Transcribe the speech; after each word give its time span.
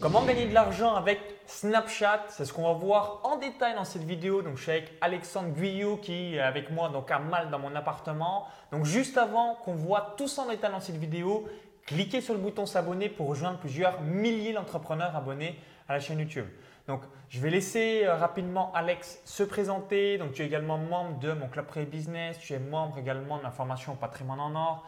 Comment 0.00 0.24
gagner 0.24 0.46
de 0.46 0.54
l'argent 0.54 0.94
avec 0.94 1.20
Snapchat? 1.44 2.24
C'est 2.28 2.46
ce 2.46 2.54
qu'on 2.54 2.62
va 2.62 2.72
voir 2.72 3.20
en 3.22 3.36
détail 3.36 3.74
dans 3.74 3.84
cette 3.84 4.04
vidéo. 4.04 4.40
Donc, 4.40 4.56
je 4.56 4.62
suis 4.62 4.70
avec 4.70 4.92
Alexandre 5.02 5.50
Guyot 5.50 5.98
qui 5.98 6.36
est 6.36 6.40
avec 6.40 6.70
moi 6.70 6.88
donc 6.88 7.10
à 7.10 7.18
Malte 7.18 7.50
dans 7.50 7.58
mon 7.58 7.76
appartement. 7.76 8.46
Donc, 8.72 8.86
juste 8.86 9.18
avant 9.18 9.56
qu'on 9.56 9.74
voit 9.74 10.14
tout 10.16 10.26
ça 10.26 10.42
en 10.42 10.48
détail 10.48 10.70
dans 10.70 10.80
cette 10.80 10.96
vidéo, 10.96 11.46
cliquez 11.84 12.22
sur 12.22 12.32
le 12.32 12.40
bouton 12.40 12.64
s'abonner 12.64 13.10
pour 13.10 13.28
rejoindre 13.28 13.58
plusieurs 13.58 14.00
milliers 14.00 14.54
d'entrepreneurs 14.54 15.14
abonnés 15.14 15.58
à 15.86 15.92
la 15.92 16.00
chaîne 16.00 16.18
YouTube. 16.18 16.46
Donc, 16.88 17.02
je 17.28 17.38
vais 17.38 17.50
laisser 17.50 18.04
euh, 18.06 18.16
rapidement 18.16 18.72
Alex 18.74 19.20
se 19.26 19.42
présenter. 19.42 20.16
Donc, 20.16 20.32
tu 20.32 20.40
es 20.40 20.46
également 20.46 20.78
membre 20.78 21.18
de 21.18 21.32
mon 21.34 21.48
club 21.48 21.66
Pré 21.66 21.84
Business. 21.84 22.38
Tu 22.38 22.54
es 22.54 22.58
membre 22.58 22.96
également 22.96 23.36
de 23.36 23.42
la 23.42 23.50
formation 23.50 23.94
Patrimoine 23.96 24.40
en 24.40 24.54
Or. 24.54 24.86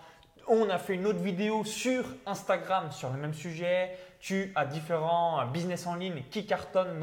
On 0.48 0.68
a 0.70 0.78
fait 0.78 0.94
une 0.94 1.06
autre 1.06 1.20
vidéo 1.20 1.64
sur 1.64 2.04
Instagram 2.26 2.90
sur 2.90 3.10
le 3.10 3.18
même 3.18 3.34
sujet. 3.34 3.90
Tu 4.20 4.52
as 4.54 4.66
différents 4.66 5.44
business 5.46 5.86
en 5.86 5.94
ligne 5.94 6.22
qui 6.30 6.46
cartonnent 6.46 6.98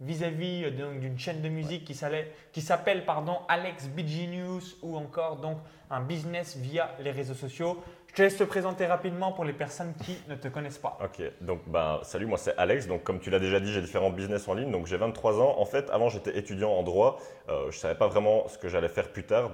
vis-à-vis 0.00 0.64
euh, 0.64 0.98
d'une 0.98 1.18
chaîne 1.18 1.40
de 1.40 1.48
musique 1.48 1.84
qui 1.84 1.94
s'appelle 2.62 3.04
pardon 3.04 3.38
Alex 3.48 3.88
BG 3.88 4.26
News 4.26 4.60
ou 4.82 4.96
encore 4.96 5.36
donc 5.36 5.58
un 5.90 6.00
business 6.00 6.56
via 6.56 6.90
les 7.00 7.10
réseaux 7.10 7.34
sociaux. 7.34 7.82
Je 8.08 8.14
te 8.14 8.22
laisse 8.22 8.36
te 8.36 8.44
présenter 8.44 8.84
rapidement 8.84 9.32
pour 9.32 9.44
les 9.46 9.54
personnes 9.54 9.94
qui 10.04 10.18
ne 10.28 10.34
te 10.34 10.48
connaissent 10.48 10.78
pas. 10.78 10.98
Ok, 11.02 11.22
donc 11.40 11.60
ben, 11.66 11.98
salut, 12.02 12.26
moi 12.26 12.36
c'est 12.36 12.54
Alex. 12.58 12.86
Donc 12.86 13.04
comme 13.04 13.20
tu 13.20 13.30
l'as 13.30 13.38
déjà 13.38 13.58
dit, 13.58 13.72
j'ai 13.72 13.80
différents 13.80 14.10
business 14.10 14.46
en 14.48 14.54
ligne. 14.54 14.70
Donc 14.70 14.86
j'ai 14.86 14.98
23 14.98 15.40
ans. 15.40 15.54
En 15.58 15.64
fait, 15.64 15.88
avant 15.88 16.10
j'étais 16.10 16.36
étudiant 16.36 16.72
en 16.72 16.82
droit. 16.82 17.18
Euh, 17.48 17.70
je 17.70 17.76
ne 17.76 17.80
savais 17.80 17.94
pas 17.94 18.08
vraiment 18.08 18.48
ce 18.48 18.58
que 18.58 18.68
j'allais 18.68 18.88
faire 18.88 19.12
plus 19.12 19.24
tard. 19.24 19.50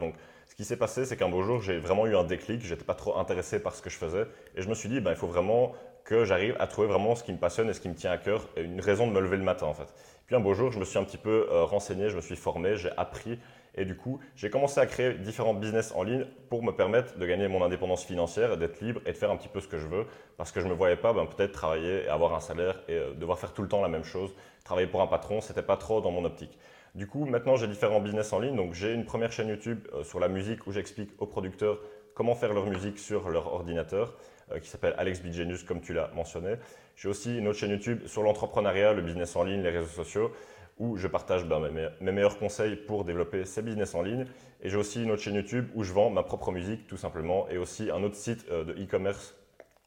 Qui 0.58 0.64
s'est 0.64 0.76
passé, 0.76 1.04
c'est 1.04 1.16
qu'un 1.16 1.28
beau 1.28 1.44
jour, 1.44 1.62
j'ai 1.62 1.78
vraiment 1.78 2.04
eu 2.08 2.16
un 2.16 2.24
déclic. 2.24 2.62
J'étais 2.62 2.84
pas 2.84 2.96
trop 2.96 3.16
intéressé 3.16 3.62
par 3.62 3.76
ce 3.76 3.80
que 3.80 3.90
je 3.90 3.96
faisais. 3.96 4.26
Et 4.56 4.62
je 4.62 4.68
me 4.68 4.74
suis 4.74 4.88
dit, 4.88 5.00
ben, 5.00 5.12
il 5.12 5.16
faut 5.16 5.28
vraiment 5.28 5.72
que 6.04 6.24
j'arrive 6.24 6.56
à 6.58 6.66
trouver 6.66 6.88
vraiment 6.88 7.14
ce 7.14 7.22
qui 7.22 7.32
me 7.32 7.38
passionne 7.38 7.70
et 7.70 7.72
ce 7.72 7.80
qui 7.80 7.88
me 7.88 7.94
tient 7.94 8.10
à 8.10 8.18
cœur, 8.18 8.48
et 8.56 8.62
une 8.62 8.80
raison 8.80 9.06
de 9.06 9.12
me 9.12 9.20
lever 9.20 9.36
le 9.36 9.44
matin 9.44 9.66
en 9.66 9.74
fait. 9.74 9.86
Puis 10.26 10.34
un 10.34 10.40
beau 10.40 10.54
jour, 10.54 10.72
je 10.72 10.80
me 10.80 10.84
suis 10.84 10.98
un 10.98 11.04
petit 11.04 11.16
peu 11.16 11.46
euh, 11.52 11.62
renseigné, 11.62 12.10
je 12.10 12.16
me 12.16 12.20
suis 12.20 12.34
formé, 12.34 12.76
j'ai 12.76 12.90
appris 12.96 13.38
et 13.76 13.84
du 13.84 13.94
coup, 13.94 14.18
j'ai 14.34 14.50
commencé 14.50 14.80
à 14.80 14.86
créer 14.86 15.14
différents 15.14 15.54
business 15.54 15.92
en 15.94 16.02
ligne 16.02 16.26
pour 16.48 16.64
me 16.64 16.72
permettre 16.72 17.16
de 17.18 17.26
gagner 17.26 17.46
mon 17.46 17.62
indépendance 17.62 18.04
financière, 18.04 18.56
d'être 18.56 18.80
libre 18.80 19.00
et 19.06 19.12
de 19.12 19.16
faire 19.16 19.30
un 19.30 19.36
petit 19.36 19.48
peu 19.48 19.60
ce 19.60 19.68
que 19.68 19.78
je 19.78 19.86
veux. 19.86 20.06
Parce 20.38 20.50
que 20.50 20.60
je 20.60 20.64
ne 20.64 20.70
me 20.70 20.76
voyais 20.76 20.96
pas 20.96 21.12
ben, 21.12 21.26
peut-être 21.26 21.52
travailler 21.52 22.04
et 22.04 22.08
avoir 22.08 22.34
un 22.34 22.40
salaire 22.40 22.80
et 22.88 22.94
euh, 22.94 23.12
devoir 23.12 23.38
faire 23.38 23.52
tout 23.52 23.62
le 23.62 23.68
temps 23.68 23.80
la 23.80 23.88
même 23.88 24.02
chose. 24.02 24.34
Travailler 24.64 24.88
pour 24.88 25.02
un 25.02 25.06
patron, 25.06 25.40
ce 25.40 25.50
n'était 25.50 25.62
pas 25.62 25.76
trop 25.76 26.00
dans 26.00 26.10
mon 26.10 26.24
optique. 26.24 26.58
Du 26.94 27.06
coup, 27.06 27.26
maintenant, 27.26 27.56
j'ai 27.56 27.68
différents 27.68 28.00
business 28.00 28.32
en 28.32 28.40
ligne. 28.40 28.56
Donc, 28.56 28.74
j'ai 28.74 28.92
une 28.92 29.04
première 29.04 29.32
chaîne 29.32 29.48
YouTube 29.48 29.86
euh, 29.92 30.02
sur 30.02 30.20
la 30.20 30.28
musique 30.28 30.66
où 30.66 30.72
j'explique 30.72 31.10
aux 31.18 31.26
producteurs 31.26 31.80
comment 32.14 32.34
faire 32.34 32.52
leur 32.52 32.66
musique 32.66 32.98
sur 32.98 33.28
leur 33.28 33.52
ordinateur 33.52 34.16
euh, 34.50 34.58
qui 34.58 34.68
s'appelle 34.68 34.94
Alex 34.98 35.22
Bigenius, 35.22 35.62
comme 35.62 35.80
tu 35.80 35.92
l'as 35.92 36.10
mentionné. 36.14 36.56
J'ai 36.96 37.08
aussi 37.08 37.38
une 37.38 37.48
autre 37.48 37.58
chaîne 37.58 37.70
YouTube 37.70 38.06
sur 38.06 38.22
l'entrepreneuriat, 38.22 38.94
le 38.94 39.02
business 39.02 39.36
en 39.36 39.44
ligne, 39.44 39.62
les 39.62 39.70
réseaux 39.70 39.86
sociaux 39.86 40.32
où 40.78 40.96
je 40.96 41.08
partage 41.08 41.44
ben, 41.44 41.60
mes, 42.00 42.12
meilleurs 42.12 42.38
conseils 42.38 42.76
pour 42.76 43.04
développer 43.04 43.44
ces 43.44 43.62
business 43.62 43.96
en 43.96 44.02
ligne. 44.02 44.26
Et 44.62 44.68
j'ai 44.70 44.76
aussi 44.76 45.02
une 45.02 45.10
autre 45.10 45.22
chaîne 45.22 45.34
YouTube 45.34 45.68
où 45.74 45.82
je 45.82 45.92
vends 45.92 46.08
ma 46.08 46.22
propre 46.22 46.52
musique 46.52 46.86
tout 46.86 46.96
simplement 46.96 47.48
et 47.48 47.58
aussi 47.58 47.90
un 47.90 48.02
autre 48.04 48.14
site 48.14 48.46
euh, 48.50 48.64
de 48.64 48.72
e-commerce 48.72 49.34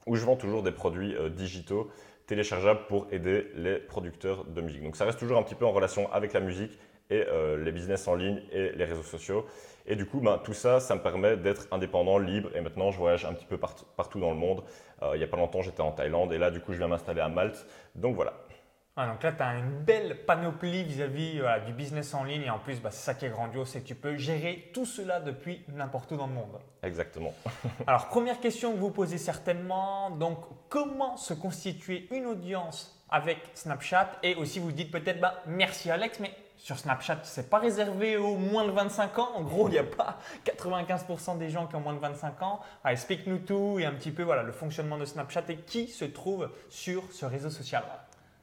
où 0.05 0.15
je 0.15 0.25
vends 0.25 0.35
toujours 0.35 0.63
des 0.63 0.71
produits 0.71 1.15
digitaux 1.29 1.89
téléchargeables 2.25 2.87
pour 2.87 3.07
aider 3.11 3.47
les 3.55 3.77
producteurs 3.77 4.45
de 4.45 4.61
musique. 4.61 4.81
Donc 4.81 4.95
ça 4.95 5.05
reste 5.05 5.19
toujours 5.19 5.37
un 5.37 5.43
petit 5.43 5.53
peu 5.53 5.65
en 5.65 5.71
relation 5.71 6.11
avec 6.11 6.33
la 6.33 6.39
musique 6.39 6.79
et 7.11 7.27
euh, 7.27 7.63
les 7.63 7.71
business 7.71 8.07
en 8.07 8.15
ligne 8.15 8.41
et 8.51 8.71
les 8.71 8.85
réseaux 8.85 9.03
sociaux. 9.03 9.45
Et 9.85 9.95
du 9.95 10.05
coup, 10.05 10.19
ben, 10.19 10.39
tout 10.43 10.53
ça, 10.53 10.79
ça 10.79 10.95
me 10.95 11.01
permet 11.01 11.37
d'être 11.37 11.67
indépendant, 11.71 12.17
libre. 12.17 12.49
Et 12.55 12.61
maintenant, 12.61 12.91
je 12.91 12.97
voyage 12.97 13.25
un 13.25 13.33
petit 13.33 13.45
peu 13.45 13.57
partout 13.57 14.19
dans 14.19 14.31
le 14.31 14.37
monde. 14.37 14.63
il 15.13 15.17
n'y 15.17 15.23
a 15.23 15.27
pas 15.27 15.37
longtemps, 15.37 15.61
j'étais 15.61 15.81
en 15.81 15.91
Thaïlande 15.91 16.31
et 16.33 16.37
là, 16.37 16.51
du 16.51 16.61
coup, 16.61 16.71
je 16.73 16.77
viens 16.77 16.87
m'installer 16.87 17.21
à 17.21 17.29
Malte. 17.29 17.65
Donc 17.95 18.15
voilà. 18.15 18.33
Ah, 18.97 19.07
donc 19.07 19.23
là, 19.23 19.31
tu 19.31 19.41
as 19.41 19.57
une 19.57 19.79
belle 19.83 20.25
panoplie 20.25 20.83
vis-à-vis 20.83 21.41
du 21.65 21.73
business 21.73 22.13
en 22.13 22.25
ligne 22.25 22.43
et 22.43 22.49
en 22.49 22.59
plus, 22.59 22.81
bah, 22.81 22.91
c'est 22.91 23.03
ça 23.03 23.13
qui 23.13 23.25
est 23.25 23.29
grandiose, 23.29 23.69
c'est 23.69 23.81
que 23.81 23.87
tu 23.87 23.95
peux 23.95 24.17
gérer 24.17 24.69
tout 24.73 24.85
cela 24.85 25.21
depuis 25.21 25.63
n'importe 25.69 26.11
où 26.11 26.17
dans 26.17 26.27
le 26.27 26.33
monde. 26.33 26.59
Exactement. 26.83 27.33
Alors, 27.87 28.09
première 28.09 28.41
question 28.41 28.73
que 28.73 28.77
vous 28.77 28.91
posez 28.91 29.17
certainement, 29.17 30.09
donc 30.11 30.39
comment 30.67 31.15
se 31.15 31.33
constituer 31.33 32.09
une 32.11 32.25
audience 32.25 33.01
avec 33.09 33.39
Snapchat? 33.53 34.11
Et 34.23 34.35
aussi 34.35 34.59
vous 34.59 34.73
dites 34.73 34.91
peut-être, 34.91 35.21
bah, 35.21 35.41
merci 35.47 35.89
Alex, 35.89 36.19
mais 36.19 36.31
sur 36.61 36.77
Snapchat, 36.77 37.21
c'est 37.23 37.49
pas 37.49 37.57
réservé 37.57 38.17
aux 38.17 38.35
moins 38.35 38.65
de 38.65 38.71
25 38.71 39.17
ans. 39.17 39.29
En 39.33 39.41
gros, 39.41 39.67
il 39.67 39.71
n'y 39.71 39.79
a 39.79 39.83
pas 39.83 40.19
95% 40.45 41.39
des 41.39 41.49
gens 41.49 41.65
qui 41.65 41.75
ont 41.75 41.79
moins 41.79 41.95
de 41.95 41.99
25 41.99 42.39
ans. 42.43 42.59
Explique-nous 42.85 43.39
tout 43.39 43.77
et 43.79 43.85
un 43.85 43.93
petit 43.93 44.11
peu 44.11 44.21
voilà, 44.21 44.43
le 44.43 44.51
fonctionnement 44.51 44.99
de 44.99 45.05
Snapchat 45.05 45.43
et 45.49 45.57
qui 45.57 45.87
se 45.87 46.05
trouve 46.05 46.51
sur 46.69 47.01
ce 47.11 47.25
réseau 47.25 47.49
social. 47.49 47.83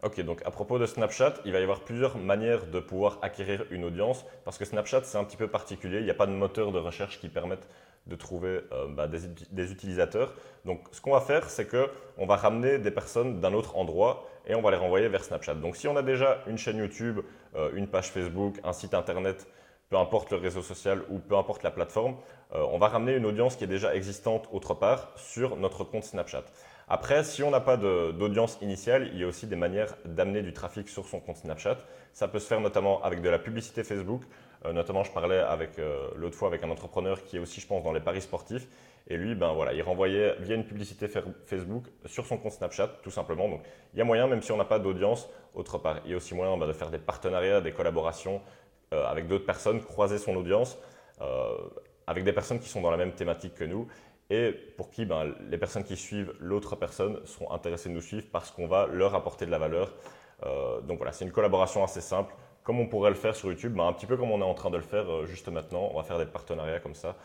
Ok, 0.02 0.20
donc 0.22 0.42
à 0.44 0.50
propos 0.50 0.80
de 0.80 0.86
Snapchat, 0.86 1.34
il 1.44 1.52
va 1.52 1.60
y 1.60 1.62
avoir 1.62 1.80
plusieurs 1.80 2.18
manières 2.18 2.66
de 2.66 2.80
pouvoir 2.80 3.18
acquérir 3.22 3.64
une 3.70 3.84
audience 3.84 4.24
parce 4.44 4.58
que 4.58 4.64
Snapchat 4.64 5.02
c'est 5.04 5.18
un 5.18 5.24
petit 5.24 5.36
peu 5.36 5.48
particulier, 5.48 5.98
il 5.98 6.04
n'y 6.04 6.10
a 6.10 6.14
pas 6.14 6.26
de 6.26 6.32
moteur 6.32 6.72
de 6.72 6.78
recherche 6.78 7.20
qui 7.20 7.28
permette 7.28 7.68
de 8.08 8.16
trouver 8.16 8.60
euh, 8.72 8.88
bah, 8.88 9.06
des, 9.06 9.72
utilisateurs. 9.72 10.34
Donc 10.64 10.80
ce 10.92 11.00
qu'on 11.00 11.12
va 11.12 11.20
faire, 11.20 11.48
c'est 11.50 11.68
qu'on 11.68 12.26
va 12.26 12.36
ramener 12.36 12.78
des 12.78 12.90
personnes 12.90 13.40
d'un 13.40 13.52
autre 13.52 13.76
endroit 13.76 14.26
et 14.46 14.54
on 14.54 14.62
va 14.62 14.70
les 14.70 14.76
renvoyer 14.76 15.08
vers 15.08 15.24
Snapchat. 15.24 15.54
Donc 15.54 15.76
si 15.76 15.88
on 15.88 15.96
a 15.96 16.02
déjà 16.02 16.42
une 16.46 16.58
chaîne 16.58 16.78
YouTube, 16.78 17.20
euh, 17.54 17.70
une 17.74 17.86
page 17.86 18.10
Facebook, 18.10 18.58
un 18.64 18.72
site 18.72 18.94
internet, 18.94 19.46
peu 19.90 19.96
importe 19.96 20.32
le 20.32 20.38
réseau 20.38 20.62
social 20.62 21.02
ou 21.10 21.18
peu 21.18 21.36
importe 21.36 21.62
la 21.62 21.70
plateforme, 21.70 22.16
euh, 22.54 22.64
on 22.70 22.78
va 22.78 22.88
ramener 22.88 23.14
une 23.14 23.26
audience 23.26 23.56
qui 23.56 23.64
est 23.64 23.68
déjà 23.68 23.94
existante 23.94 24.48
autre 24.52 24.74
part 24.74 25.12
sur 25.16 25.56
notre 25.56 25.84
compte 25.84 26.04
Snapchat. 26.04 26.44
Après, 26.90 27.22
si 27.22 27.42
on 27.42 27.50
n'a 27.50 27.60
pas 27.60 27.76
d'audience 27.76 28.56
initiale, 28.62 29.10
il 29.12 29.20
y 29.20 29.24
a 29.24 29.26
aussi 29.26 29.46
des 29.46 29.56
manières 29.56 29.94
d'amener 30.06 30.40
du 30.40 30.54
trafic 30.54 30.88
sur 30.88 31.06
son 31.06 31.20
compte 31.20 31.36
Snapchat. 31.36 31.76
Ça 32.14 32.28
peut 32.28 32.38
se 32.38 32.46
faire 32.46 32.62
notamment 32.62 33.02
avec 33.02 33.20
de 33.20 33.28
la 33.28 33.38
publicité 33.38 33.84
Facebook. 33.84 34.22
Euh, 34.64 34.72
notamment, 34.72 35.04
je 35.04 35.12
parlais 35.12 35.38
avec 35.38 35.78
euh, 35.78 36.08
l'autre 36.16 36.36
fois 36.36 36.48
avec 36.48 36.62
un 36.64 36.70
entrepreneur 36.70 37.22
qui 37.24 37.36
est 37.36 37.38
aussi, 37.38 37.60
je 37.60 37.66
pense, 37.66 37.84
dans 37.84 37.92
les 37.92 38.00
paris 38.00 38.20
sportifs. 38.20 38.66
Et 39.06 39.16
lui, 39.16 39.34
ben 39.34 39.52
voilà, 39.52 39.72
il 39.72 39.82
renvoyait 39.82 40.34
via 40.40 40.54
une 40.54 40.66
publicité 40.66 41.08
Facebook 41.46 41.84
sur 42.04 42.26
son 42.26 42.36
compte 42.36 42.52
Snapchat, 42.52 42.88
tout 43.02 43.10
simplement. 43.10 43.48
Donc, 43.48 43.62
il 43.94 43.98
y 43.98 44.02
a 44.02 44.04
moyen, 44.04 44.26
même 44.26 44.42
si 44.42 44.52
on 44.52 44.58
n'a 44.58 44.66
pas 44.66 44.78
d'audience, 44.78 45.30
autre 45.54 45.78
part. 45.78 46.00
Il 46.04 46.10
y 46.10 46.14
a 46.14 46.16
aussi 46.16 46.34
moyen 46.34 46.56
ben, 46.58 46.66
de 46.66 46.72
faire 46.72 46.90
des 46.90 46.98
partenariats, 46.98 47.60
des 47.60 47.72
collaborations 47.72 48.42
euh, 48.92 49.06
avec 49.06 49.26
d'autres 49.26 49.46
personnes, 49.46 49.80
croiser 49.82 50.18
son 50.18 50.36
audience 50.36 50.78
avec 52.06 52.22
des 52.22 52.32
personnes 52.32 52.60
qui 52.60 52.68
sont 52.68 52.80
dans 52.80 52.92
la 52.92 52.96
même 52.96 53.10
thématique 53.10 53.56
que 53.56 53.64
nous 53.64 53.88
et 54.30 54.52
pour 54.76 54.88
qui 54.88 55.04
ben, 55.04 55.34
les 55.50 55.58
personnes 55.58 55.82
qui 55.82 55.96
suivent 55.96 56.32
l'autre 56.38 56.76
personne 56.76 57.18
seront 57.24 57.50
intéressées 57.50 57.88
de 57.88 57.94
nous 57.94 58.00
suivre 58.00 58.24
parce 58.30 58.52
qu'on 58.52 58.68
va 58.68 58.86
leur 58.86 59.16
apporter 59.16 59.44
de 59.44 59.50
la 59.50 59.58
valeur. 59.58 59.92
Donc 60.86 60.98
voilà, 60.98 61.10
c'est 61.10 61.24
une 61.24 61.32
collaboration 61.32 61.82
assez 61.82 62.00
simple, 62.00 62.32
comme 62.68 62.80
on 62.80 62.86
pourrait 62.86 63.08
le 63.08 63.16
faire 63.16 63.34
sur 63.34 63.48
YouTube, 63.48 63.72
ben, 63.72 63.86
un 63.86 63.94
petit 63.94 64.04
peu 64.04 64.18
comme 64.18 64.30
on 64.30 64.42
est 64.42 64.44
en 64.44 64.52
train 64.52 64.68
de 64.68 64.76
le 64.76 64.82
faire 64.82 65.10
euh, 65.10 65.24
juste 65.24 65.48
maintenant. 65.48 65.88
On 65.90 65.96
va 65.96 66.02
faire 66.02 66.18
des 66.18 66.26
partenariats 66.26 66.80
comme 66.80 66.94
ça. 66.94 67.16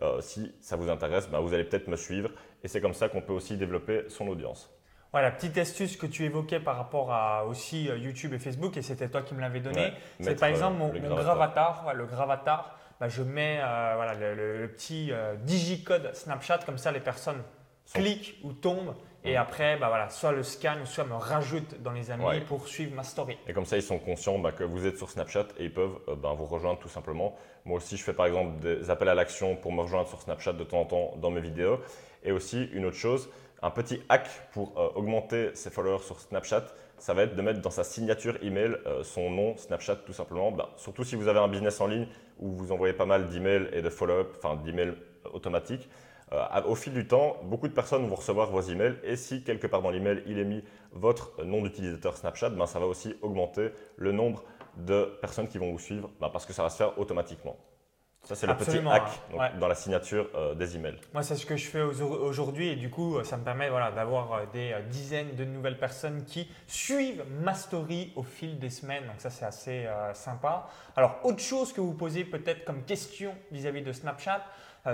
Euh, 0.00 0.20
si 0.20 0.54
ça 0.60 0.76
vous 0.76 0.88
intéresse, 0.88 1.28
ben, 1.28 1.40
vous 1.40 1.52
allez 1.52 1.64
peut-être 1.64 1.88
me 1.88 1.96
suivre 1.96 2.30
et 2.62 2.68
c'est 2.68 2.80
comme 2.80 2.94
ça 2.94 3.08
qu'on 3.08 3.20
peut 3.20 3.32
aussi 3.32 3.56
développer 3.56 4.04
son 4.06 4.28
audience. 4.28 4.72
Voilà, 5.10 5.32
petite 5.32 5.58
astuce 5.58 5.96
que 5.96 6.06
tu 6.06 6.24
évoquais 6.24 6.60
par 6.60 6.76
rapport 6.76 7.12
à 7.12 7.44
aussi 7.46 7.86
YouTube 7.86 8.32
et 8.32 8.38
Facebook, 8.38 8.76
et 8.76 8.82
c'était 8.82 9.08
toi 9.08 9.22
qui 9.22 9.34
me 9.34 9.40
l'avais 9.40 9.60
donné, 9.60 9.92
c'est 10.20 10.38
par 10.38 10.48
exemple 10.48 10.78
mon, 10.78 10.88
gravatar, 10.88 11.92
le 11.94 12.06
gravatar 12.06 12.78
bah, 13.02 13.08
je 13.08 13.24
mets 13.24 13.58
euh, 13.60 13.94
voilà, 13.96 14.14
le, 14.14 14.68
petit 14.68 15.08
euh, 15.10 15.34
digicode 15.34 16.14
Snapchat, 16.14 16.58
comme 16.58 16.78
ça 16.78 16.92
les 16.92 17.00
personnes 17.00 17.42
cliquent 17.92 18.38
ou 18.44 18.52
tombent. 18.52 18.94
Et 19.24 19.36
après, 19.36 19.76
bah 19.76 19.88
voilà, 19.88 20.08
soit 20.10 20.32
le 20.32 20.42
scan, 20.42 20.78
soit 20.84 21.04
me 21.04 21.14
rajoutent 21.14 21.80
dans 21.80 21.92
les 21.92 22.10
amis 22.10 22.40
pour 22.46 22.66
suivre 22.66 22.94
ma 22.94 23.04
story. 23.04 23.36
Et 23.46 23.52
comme 23.52 23.64
ça, 23.64 23.76
ils 23.76 23.82
sont 23.82 23.98
conscients 23.98 24.38
bah, 24.38 24.52
que 24.52 24.64
vous 24.64 24.86
êtes 24.86 24.98
sur 24.98 25.10
Snapchat 25.10 25.46
et 25.58 25.64
ils 25.64 25.72
peuvent 25.72 25.98
euh, 26.08 26.14
vous 26.14 26.46
rejoindre 26.46 26.80
tout 26.80 26.88
simplement. 26.88 27.36
Moi 27.64 27.76
aussi, 27.76 27.96
je 27.96 28.02
fais 28.02 28.12
par 28.14 28.26
exemple 28.26 28.58
des 28.60 28.90
appels 28.90 29.08
à 29.08 29.14
l'action 29.14 29.56
pour 29.56 29.72
me 29.72 29.82
rejoindre 29.82 30.08
sur 30.08 30.20
Snapchat 30.20 30.54
de 30.54 30.64
temps 30.64 30.80
en 30.80 30.84
temps 30.86 31.14
dans 31.18 31.30
mes 31.30 31.40
vidéos. 31.40 31.80
Et 32.24 32.32
aussi, 32.32 32.64
une 32.72 32.84
autre 32.84 32.96
chose, 32.96 33.30
un 33.62 33.70
petit 33.70 34.02
hack 34.08 34.28
pour 34.52 34.76
augmenter 34.96 35.50
ses 35.54 35.70
followers 35.70 36.02
sur 36.02 36.18
Snapchat, 36.18 36.66
ça 37.02 37.14
va 37.14 37.22
être 37.24 37.34
de 37.34 37.42
mettre 37.42 37.60
dans 37.60 37.70
sa 37.70 37.82
signature 37.82 38.38
email 38.42 38.76
euh, 38.86 39.02
son 39.02 39.28
nom 39.28 39.56
Snapchat 39.56 39.96
tout 39.96 40.12
simplement. 40.12 40.52
Ben, 40.52 40.68
surtout 40.76 41.02
si 41.02 41.16
vous 41.16 41.26
avez 41.26 41.40
un 41.40 41.48
business 41.48 41.80
en 41.80 41.88
ligne 41.88 42.06
où 42.38 42.52
vous 42.52 42.70
envoyez 42.70 42.94
pas 42.94 43.06
mal 43.06 43.28
d'emails 43.28 43.68
et 43.72 43.82
de 43.82 43.90
follow-up, 43.90 44.36
enfin 44.38 44.54
d'emails 44.54 44.94
automatiques. 45.32 45.88
Euh, 46.32 46.62
au 46.66 46.74
fil 46.74 46.92
du 46.92 47.06
temps, 47.06 47.36
beaucoup 47.44 47.68
de 47.68 47.74
personnes 47.74 48.06
vont 48.08 48.14
recevoir 48.14 48.50
vos 48.50 48.60
emails 48.60 48.96
et 49.04 49.16
si 49.16 49.44
quelque 49.44 49.66
part 49.66 49.82
dans 49.82 49.90
l'email 49.90 50.22
il 50.26 50.38
est 50.38 50.44
mis 50.44 50.64
votre 50.92 51.44
nom 51.44 51.62
d'utilisateur 51.62 52.16
Snapchat, 52.16 52.50
ben, 52.50 52.66
ça 52.66 52.78
va 52.78 52.86
aussi 52.86 53.14
augmenter 53.22 53.70
le 53.96 54.12
nombre 54.12 54.44
de 54.76 55.18
personnes 55.20 55.48
qui 55.48 55.58
vont 55.58 55.70
vous 55.70 55.78
suivre 55.78 56.10
ben, 56.20 56.30
parce 56.30 56.46
que 56.46 56.52
ça 56.52 56.62
va 56.62 56.70
se 56.70 56.76
faire 56.76 56.98
automatiquement. 56.98 57.56
Ça, 58.24 58.36
c'est 58.36 58.46
le 58.46 58.56
petit 58.56 58.78
hack 58.78 59.58
dans 59.58 59.66
la 59.66 59.74
signature 59.74 60.28
euh, 60.36 60.54
des 60.54 60.76
emails. 60.76 60.96
Moi, 61.12 61.24
c'est 61.24 61.34
ce 61.34 61.44
que 61.44 61.56
je 61.56 61.66
fais 61.66 61.82
aujourd'hui 61.82 62.68
et 62.68 62.76
du 62.76 62.88
coup, 62.88 63.22
ça 63.24 63.36
me 63.36 63.42
permet 63.42 63.68
voilà, 63.68 63.90
d'avoir 63.90 64.32
euh, 64.32 64.44
des 64.52 64.72
euh, 64.72 64.82
dizaines 64.82 65.34
de 65.34 65.44
nouvelles 65.44 65.78
personnes 65.78 66.24
qui 66.24 66.48
suivent 66.68 67.24
ma 67.40 67.52
story 67.52 68.12
au 68.14 68.22
fil 68.22 68.60
des 68.60 68.70
semaines. 68.70 69.06
Donc, 69.06 69.16
ça, 69.18 69.28
c'est 69.28 69.44
assez 69.44 69.88
sympa. 70.14 70.68
Alors, 70.94 71.18
autre 71.24 71.40
chose 71.40 71.72
que 71.72 71.80
vous 71.80 71.94
posez 71.94 72.24
peut-être 72.24 72.64
comme 72.64 72.84
question 72.84 73.34
vis-à-vis 73.50 73.82
de 73.82 73.92
Snapchat, 73.92 74.44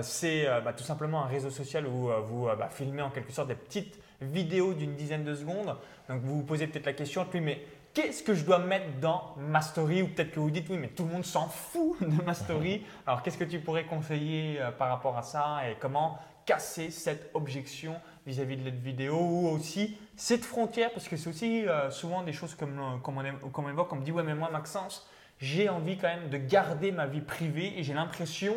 c'est 0.01 0.47
bah, 0.63 0.73
tout 0.73 0.83
simplement 0.83 1.23
un 1.23 1.27
réseau 1.27 1.49
social 1.49 1.87
où 1.87 2.09
vous 2.23 2.45
bah, 2.45 2.69
filmez 2.69 3.01
en 3.01 3.09
quelque 3.09 3.31
sorte 3.31 3.47
des 3.47 3.55
petites 3.55 3.99
vidéo 4.21 4.73
d'une 4.73 4.95
dizaine 4.95 5.23
de 5.23 5.33
secondes. 5.33 5.75
Donc 6.07 6.21
vous 6.21 6.37
vous 6.37 6.43
posez 6.43 6.67
peut-être 6.67 6.85
la 6.85 6.93
question, 6.93 7.25
oui, 7.33 7.41
mais 7.41 7.61
qu'est-ce 7.93 8.23
que 8.23 8.33
je 8.33 8.43
dois 8.43 8.59
mettre 8.59 8.99
dans 8.99 9.35
ma 9.37 9.61
story? 9.61 10.01
Ou 10.01 10.07
peut-être 10.07 10.31
que 10.31 10.39
vous 10.39 10.51
dites, 10.51 10.67
oui, 10.69 10.77
mais 10.77 10.89
tout 10.89 11.03
le 11.05 11.11
monde 11.11 11.25
s'en 11.25 11.47
fout 11.47 11.97
de 12.01 12.23
ma 12.23 12.33
story. 12.33 12.83
Alors 13.07 13.21
qu'est-ce 13.23 13.37
que 13.37 13.43
tu 13.43 13.59
pourrais 13.59 13.85
conseiller 13.85 14.59
euh, 14.59 14.71
par 14.71 14.89
rapport 14.89 15.17
à 15.17 15.23
ça? 15.23 15.61
Et 15.69 15.75
comment 15.79 16.17
casser 16.45 16.89
cette 16.89 17.29
objection 17.33 17.95
vis-à-vis 18.25 18.57
de 18.57 18.63
cette 18.65 18.81
vidéo? 18.81 19.17
Ou 19.17 19.49
aussi 19.49 19.97
cette 20.15 20.45
frontière 20.45 20.91
Parce 20.91 21.07
que 21.07 21.17
c'est 21.17 21.29
aussi 21.29 21.67
euh, 21.67 21.89
souvent 21.91 22.23
des 22.23 22.33
choses 22.33 22.55
comme, 22.55 22.79
euh, 22.79 22.97
comme, 23.01 23.17
on, 23.17 23.49
comme 23.49 23.65
on 23.65 23.69
évoque, 23.69 23.91
on 23.93 23.97
me 23.97 24.03
dit, 24.03 24.11
ouais, 24.11 24.23
mais 24.23 24.35
moi, 24.35 24.49
Maxence, 24.51 25.07
j'ai 25.39 25.69
envie 25.69 25.97
quand 25.97 26.07
même 26.07 26.29
de 26.29 26.37
garder 26.37 26.91
ma 26.91 27.05
vie 27.05 27.21
privée 27.21 27.73
et 27.77 27.83
j'ai 27.83 27.93
l'impression 27.93 28.55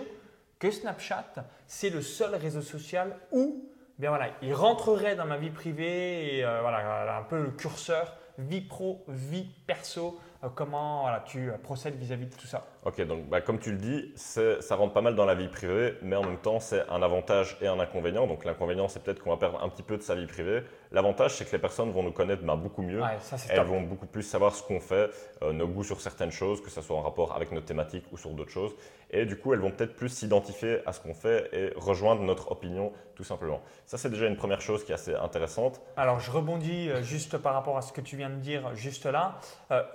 que 0.62 0.70
Snapchat, 0.70 1.34
c'est 1.66 1.90
le 1.90 2.00
seul 2.00 2.36
réseau 2.36 2.62
social 2.62 3.16
où 3.32 3.68
bien 3.98 4.10
voilà, 4.10 4.28
il 4.42 4.54
rentrerait 4.54 5.16
dans 5.16 5.26
ma 5.26 5.36
vie 5.36 5.50
privée 5.50 6.38
et 6.38 6.42
voilà, 6.42 7.18
un 7.18 7.22
peu 7.24 7.42
le 7.42 7.50
curseur 7.50 8.16
vie 8.38 8.60
pro, 8.60 9.04
vie 9.08 9.46
perso, 9.66 10.18
euh, 10.44 10.48
comment 10.54 11.02
voilà, 11.02 11.22
tu 11.26 11.50
euh, 11.50 11.58
procèdes 11.58 11.96
vis-à-vis 11.96 12.26
de 12.26 12.34
tout 12.34 12.46
ça 12.46 12.66
Ok, 12.84 13.00
donc 13.02 13.28
bah, 13.28 13.40
comme 13.40 13.58
tu 13.58 13.70
le 13.70 13.78
dis, 13.78 14.12
ça 14.16 14.76
rentre 14.76 14.92
pas 14.92 15.00
mal 15.00 15.14
dans 15.14 15.24
la 15.24 15.34
vie 15.34 15.48
privée, 15.48 15.94
mais 16.02 16.16
en 16.16 16.22
même 16.22 16.38
temps, 16.38 16.60
c'est 16.60 16.88
un 16.88 17.02
avantage 17.02 17.56
et 17.60 17.66
un 17.66 17.78
inconvénient. 17.78 18.26
Donc 18.26 18.44
l'inconvénient, 18.44 18.88
c'est 18.88 19.02
peut-être 19.02 19.22
qu'on 19.22 19.30
va 19.30 19.36
perdre 19.36 19.62
un 19.62 19.68
petit 19.68 19.82
peu 19.82 19.96
de 19.96 20.02
sa 20.02 20.14
vie 20.14 20.26
privée. 20.26 20.62
L'avantage, 20.92 21.36
c'est 21.36 21.44
que 21.44 21.52
les 21.52 21.58
personnes 21.58 21.90
vont 21.90 22.02
nous 22.02 22.12
connaître 22.12 22.42
bah, 22.44 22.56
beaucoup 22.56 22.82
mieux. 22.82 23.00
Elles 23.48 23.64
vont 23.64 23.80
beaucoup 23.82 24.06
plus 24.06 24.22
savoir 24.22 24.54
ce 24.54 24.62
qu'on 24.62 24.80
fait, 24.80 25.10
euh, 25.42 25.52
nos 25.52 25.66
goûts 25.66 25.84
sur 25.84 26.00
certaines 26.00 26.30
choses, 26.30 26.62
que 26.62 26.70
ce 26.70 26.80
soit 26.80 26.96
en 26.96 27.02
rapport 27.02 27.34
avec 27.34 27.50
notre 27.52 27.66
thématique 27.66 28.04
ou 28.12 28.16
sur 28.16 28.30
d'autres 28.30 28.50
choses. 28.50 28.72
Et 29.10 29.26
du 29.26 29.36
coup, 29.36 29.52
elles 29.52 29.60
vont 29.60 29.70
peut-être 29.70 29.96
plus 29.96 30.08
s'identifier 30.08 30.80
à 30.86 30.92
ce 30.92 31.00
qu'on 31.00 31.14
fait 31.14 31.48
et 31.52 31.72
rejoindre 31.76 32.22
notre 32.22 32.50
opinion, 32.50 32.92
tout 33.14 33.24
simplement. 33.24 33.60
Ça, 33.84 33.98
c'est 33.98 34.10
déjà 34.10 34.26
une 34.26 34.36
première 34.36 34.60
chose 34.60 34.84
qui 34.84 34.92
est 34.92 34.94
assez 34.94 35.14
intéressante. 35.14 35.80
Alors, 35.96 36.20
je 36.20 36.30
rebondis 36.30 36.90
juste 37.02 37.36
par 37.36 37.54
rapport 37.54 37.76
à 37.76 37.82
ce 37.82 37.92
que 37.92 38.00
tu 38.00 38.16
viens 38.16 38.30
de 38.30 38.36
dire 38.36 38.74
juste 38.74 39.04
là. 39.04 39.38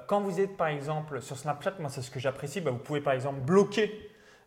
quand 0.07 0.21
vous 0.21 0.39
êtes, 0.39 0.55
par 0.55 0.67
exemple, 0.67 1.21
sur 1.21 1.37
Snapchat, 1.37 1.73
moi, 1.79 1.89
c'est 1.89 2.01
ce 2.01 2.11
que 2.11 2.19
j'apprécie. 2.19 2.61
Bah, 2.61 2.71
vous 2.71 2.77
pouvez 2.77 3.01
par 3.01 3.13
exemple 3.13 3.39
bloquer 3.39 3.91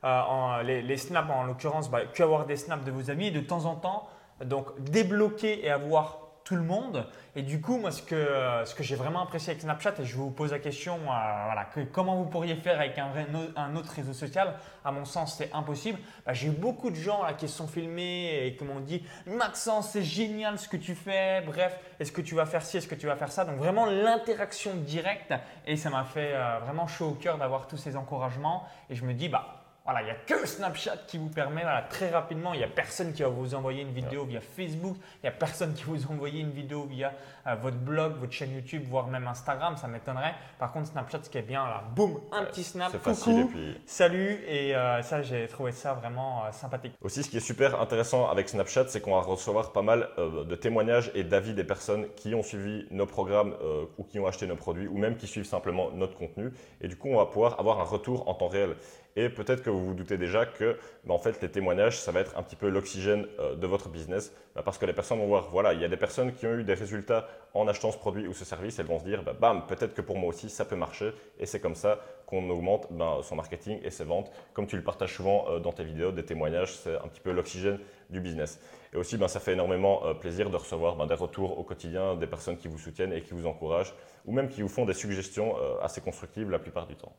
euh, 0.05 0.63
les, 0.63 0.97
snaps, 0.97 1.31
en 1.31 1.45
l'occurrence, 1.45 1.91
bah, 1.91 2.07
que 2.07 2.23
avoir 2.23 2.47
des 2.47 2.57
snaps 2.57 2.85
de 2.85 2.91
vos 2.91 3.11
amis 3.11 3.27
et 3.27 3.31
de 3.31 3.41
temps 3.41 3.67
en 3.67 3.75
temps, 3.75 4.09
donc 4.45 4.67
débloquer 4.83 5.65
et 5.65 5.71
avoir 5.71 6.20
tout 6.45 6.57
le 6.57 6.63
monde. 6.63 7.07
Et 7.37 7.43
du 7.43 7.61
coup, 7.61 7.79
moi, 7.79 7.91
ce 7.91 8.03
que, 8.03 8.65
ce 8.65 8.75
que 8.75 8.83
j'ai 8.83 8.97
vraiment 8.97 9.23
apprécié 9.23 9.51
avec 9.51 9.63
Snapchat, 9.63 9.95
et 10.01 10.05
je 10.05 10.17
vous 10.17 10.31
pose 10.31 10.53
la 10.53 10.59
question, 10.59 10.95
euh, 10.95 11.07
voilà, 11.07 11.69
comment 11.93 12.17
vous 12.17 12.27
pourriez 12.27 12.57
faire 12.57 12.81
avec 12.81 12.99
un, 12.99 13.77
autre 13.77 13.93
réseau 13.95 14.13
social? 14.13 14.55
À 14.85 14.91
mon 14.91 15.05
sens, 15.05 15.37
c'est 15.39 15.53
impossible. 15.53 15.99
Bah, 16.27 16.33
j'ai 16.33 16.51
beaucoup 16.51 16.91
de 16.91 16.97
gens 16.97 17.23
là, 17.23 17.35
qui 17.35 17.49
sont 17.49 17.69
filmés 17.69 18.47
et 18.47 18.57
qui 18.57 18.65
m'ont 18.65 18.81
dit 18.81 19.05
Maxence, 19.27 19.91
c'est 19.91 20.03
génial 20.03 20.59
ce 20.59 20.69
que 20.69 20.77
tu 20.77 20.95
fais. 20.95 21.43
Bref, 21.43 21.79
est-ce 22.01 22.13
que 22.13 22.21
tu 22.21 22.35
vas 22.35 22.47
faire 22.47 22.63
ci, 22.63 22.79
est-ce 22.79 22.89
que 22.89 22.95
tu 22.95 23.07
vas 23.07 23.17
faire 23.17 23.31
ça? 23.31 23.45
Donc, 23.45 23.57
vraiment 23.57 23.87
l'interaction 23.87 24.75
directe. 24.75 25.35
Et 25.67 25.77
ça 25.77 25.91
m'a 25.91 26.05
fait 26.05 26.33
euh, 26.35 26.59
vraiment 26.65 26.87
chaud 26.87 27.11
au 27.11 27.15
cœur 27.15 27.39
d'avoir 27.39 27.67
tous 27.67 27.77
ces 27.77 27.97
encouragements. 27.97 28.65
Et 28.89 28.95
je 28.95 29.05
me 29.05 29.15
dis, 29.15 29.29
bah, 29.29 29.60
voilà, 29.91 30.03
il 30.03 30.05
n'y 30.05 30.13
a 30.13 30.41
que 30.41 30.47
Snapchat 30.47 30.99
qui 31.09 31.19
vous 31.19 31.31
permet 31.31 31.65
très 31.89 32.11
rapidement, 32.11 32.55
il 32.55 32.59
n'y 32.59 32.65
a 32.65 32.69
personne 32.69 33.13
qui 33.13 33.23
va 33.23 33.29
vous 33.29 33.57
envoyer 33.57 33.83
une 33.83 33.91
vidéo 33.91 34.25
via 34.25 34.41
Facebook, 34.41 34.95
il 35.17 35.25
n'y 35.25 35.29
a 35.29 35.33
personne 35.33 35.75
qui 35.75 35.83
va 35.83 35.93
vous 35.95 36.07
envoyer 36.13 36.43
une 36.43 36.53
vidéo 36.53 36.85
via 36.85 37.13
euh, 37.49 37.57
votre 37.57 37.77
blog, 37.77 38.15
votre 38.21 38.33
chaîne 38.33 38.55
YouTube, 38.55 38.85
voire 38.89 39.09
même 39.09 39.27
Instagram, 39.27 39.77
ça 39.77 39.89
m'étonnerait. 39.89 40.35
Par 40.61 40.71
contre, 40.71 40.87
Snapchat, 40.87 41.25
ce 41.25 41.31
qui 41.31 41.39
est 41.39 41.43
bien, 41.43 41.65
là, 41.65 41.83
boum, 41.97 42.21
un 42.31 42.45
petit 42.45 42.63
snap, 42.63 42.93
coucou, 42.93 43.03
facile, 43.03 43.41
et 43.41 43.45
puis... 43.47 43.81
salut, 43.85 44.45
et 44.47 44.77
euh, 44.77 45.03
ça, 45.03 45.23
j'ai 45.23 45.49
trouvé 45.49 45.73
ça 45.73 45.95
vraiment 45.95 46.45
euh, 46.45 46.53
sympathique. 46.53 46.95
Aussi, 47.03 47.25
ce 47.25 47.29
qui 47.29 47.39
est 47.39 47.41
super 47.41 47.81
intéressant 47.81 48.31
avec 48.31 48.49
Snapchat, 48.49 48.87
c'est 48.87 49.01
qu'on 49.01 49.17
va 49.17 49.23
recevoir 49.23 49.73
pas 49.73 49.83
mal 49.83 50.09
de 50.19 50.55
témoignages 50.55 51.11
et 51.17 51.25
d'avis 51.25 51.55
des 51.55 51.65
personnes 51.65 52.07
qui 52.15 52.33
ont 52.37 52.45
suivi 52.45 52.87
nos 52.93 53.07
programmes 53.07 53.57
ou 53.99 54.05
qui 54.05 54.21
ont 54.21 54.27
acheté 54.27 54.47
nos 54.47 54.57
produits, 54.57 54.87
ou 54.87 54.99
même 54.99 55.17
qui 55.17 55.27
suivent 55.27 55.47
simplement 55.47 55.91
notre 55.91 56.17
contenu. 56.17 56.53
Et 56.81 56.87
du 56.87 56.97
coup, 56.97 57.09
on 57.09 57.17
va 57.17 57.27
pouvoir 57.27 57.59
avoir 57.59 57.81
un 57.81 57.85
retour 57.85 58.29
en 58.29 58.35
temps 58.35 58.49
réel. 58.49 58.77
Et 59.17 59.29
peut-être 59.29 59.63
que 59.63 59.71
vous 59.71 59.85
vous 59.85 59.95
doutez 59.95 60.19
déjà 60.19 60.47
que 60.47 60.77
bah, 61.05 61.15
en 61.15 61.19
fait, 61.19 61.43
les 61.43 61.51
témoignages, 61.51 61.99
ça 61.99 62.13
va 62.13 62.21
être 62.21 62.39
un 62.39 62.43
petit 62.43 62.57
peu 62.57 62.69
l'oxygène 62.69 63.27
euh, 63.41 63.57
de 63.57 63.67
votre 63.67 63.89
business. 63.89 64.33
Bah, 64.55 64.63
parce 64.65 64.79
que 64.79 64.87
les 64.87 64.93
personnes 64.93 65.19
vont 65.19 65.27
voir, 65.27 65.49
voilà, 65.51 65.73
il 65.73 65.81
y 65.81 65.85
a 65.85 65.89
des 65.89 65.97
personnes 65.97 66.33
qui 66.33 66.47
ont 66.47 66.55
eu 66.55 66.65
des 66.65 66.75
résultats 66.75 67.29
en 67.55 67.67
achetant 67.67 67.91
ce 67.91 67.99
produit 67.99 68.29
ou 68.29 68.33
ce 68.33 68.45
service. 68.45 68.79
Elles 68.79 68.87
vont 68.87 69.01
se 69.01 69.05
dire, 69.05 69.23
bah, 69.23 69.35
bam, 69.39 69.67
peut-être 69.67 69.95
que 69.95 70.01
pour 70.01 70.17
moi 70.17 70.29
aussi, 70.29 70.49
ça 70.49 70.65
peut 70.65 70.77
marcher. 70.77 71.13
Et 71.39 71.47
c'est 71.47 71.61
comme 71.61 71.75
ça 71.75 72.01
qu'on 72.27 72.49
augmente 72.49 72.89
son 73.23 73.35
marketing 73.35 73.81
et 73.83 73.91
ses 73.91 74.05
ventes. 74.05 74.31
Comme 74.53 74.69
tu 74.69 74.77
le 74.77 74.85
partages 74.85 75.15
souvent 75.15 75.47
euh, 75.49 75.59
dans 75.59 75.73
tes 75.73 75.85
vidéos, 75.85 76.13
des 76.13 76.25
témoignages, 76.25 76.75
c'est 76.75 76.95
un 76.95 77.09
petit 77.09 77.21
peu 77.21 77.33
l'oxygène 77.33 77.81
du 78.11 78.21
business. 78.21 78.61
Et 78.93 78.97
aussi, 78.97 79.19
ça 79.27 79.41
fait 79.41 79.55
énormément 79.55 80.07
euh, 80.07 80.15
plaisir 80.15 80.51
de 80.51 80.57
recevoir 80.57 81.05
des 81.07 81.15
retours 81.15 81.59
au 81.59 81.65
quotidien, 81.65 82.15
des 82.15 82.29
personnes 82.29 82.57
qui 82.57 82.69
vous 82.69 82.79
soutiennent 82.79 83.13
et 83.13 83.23
qui 83.23 83.35
vous 83.35 83.47
encouragent, 83.47 83.95
ou 84.25 84.33
même 84.33 84.49
qui 84.49 84.63
vous 84.63 84.69
font 84.69 84.85
des 84.85 84.95
suggestions 84.95 85.57
assez 85.83 86.01
constructives 86.01 86.51
la 86.51 86.59
plupart 86.59 86.87
du 86.87 86.95
temps. 86.95 87.13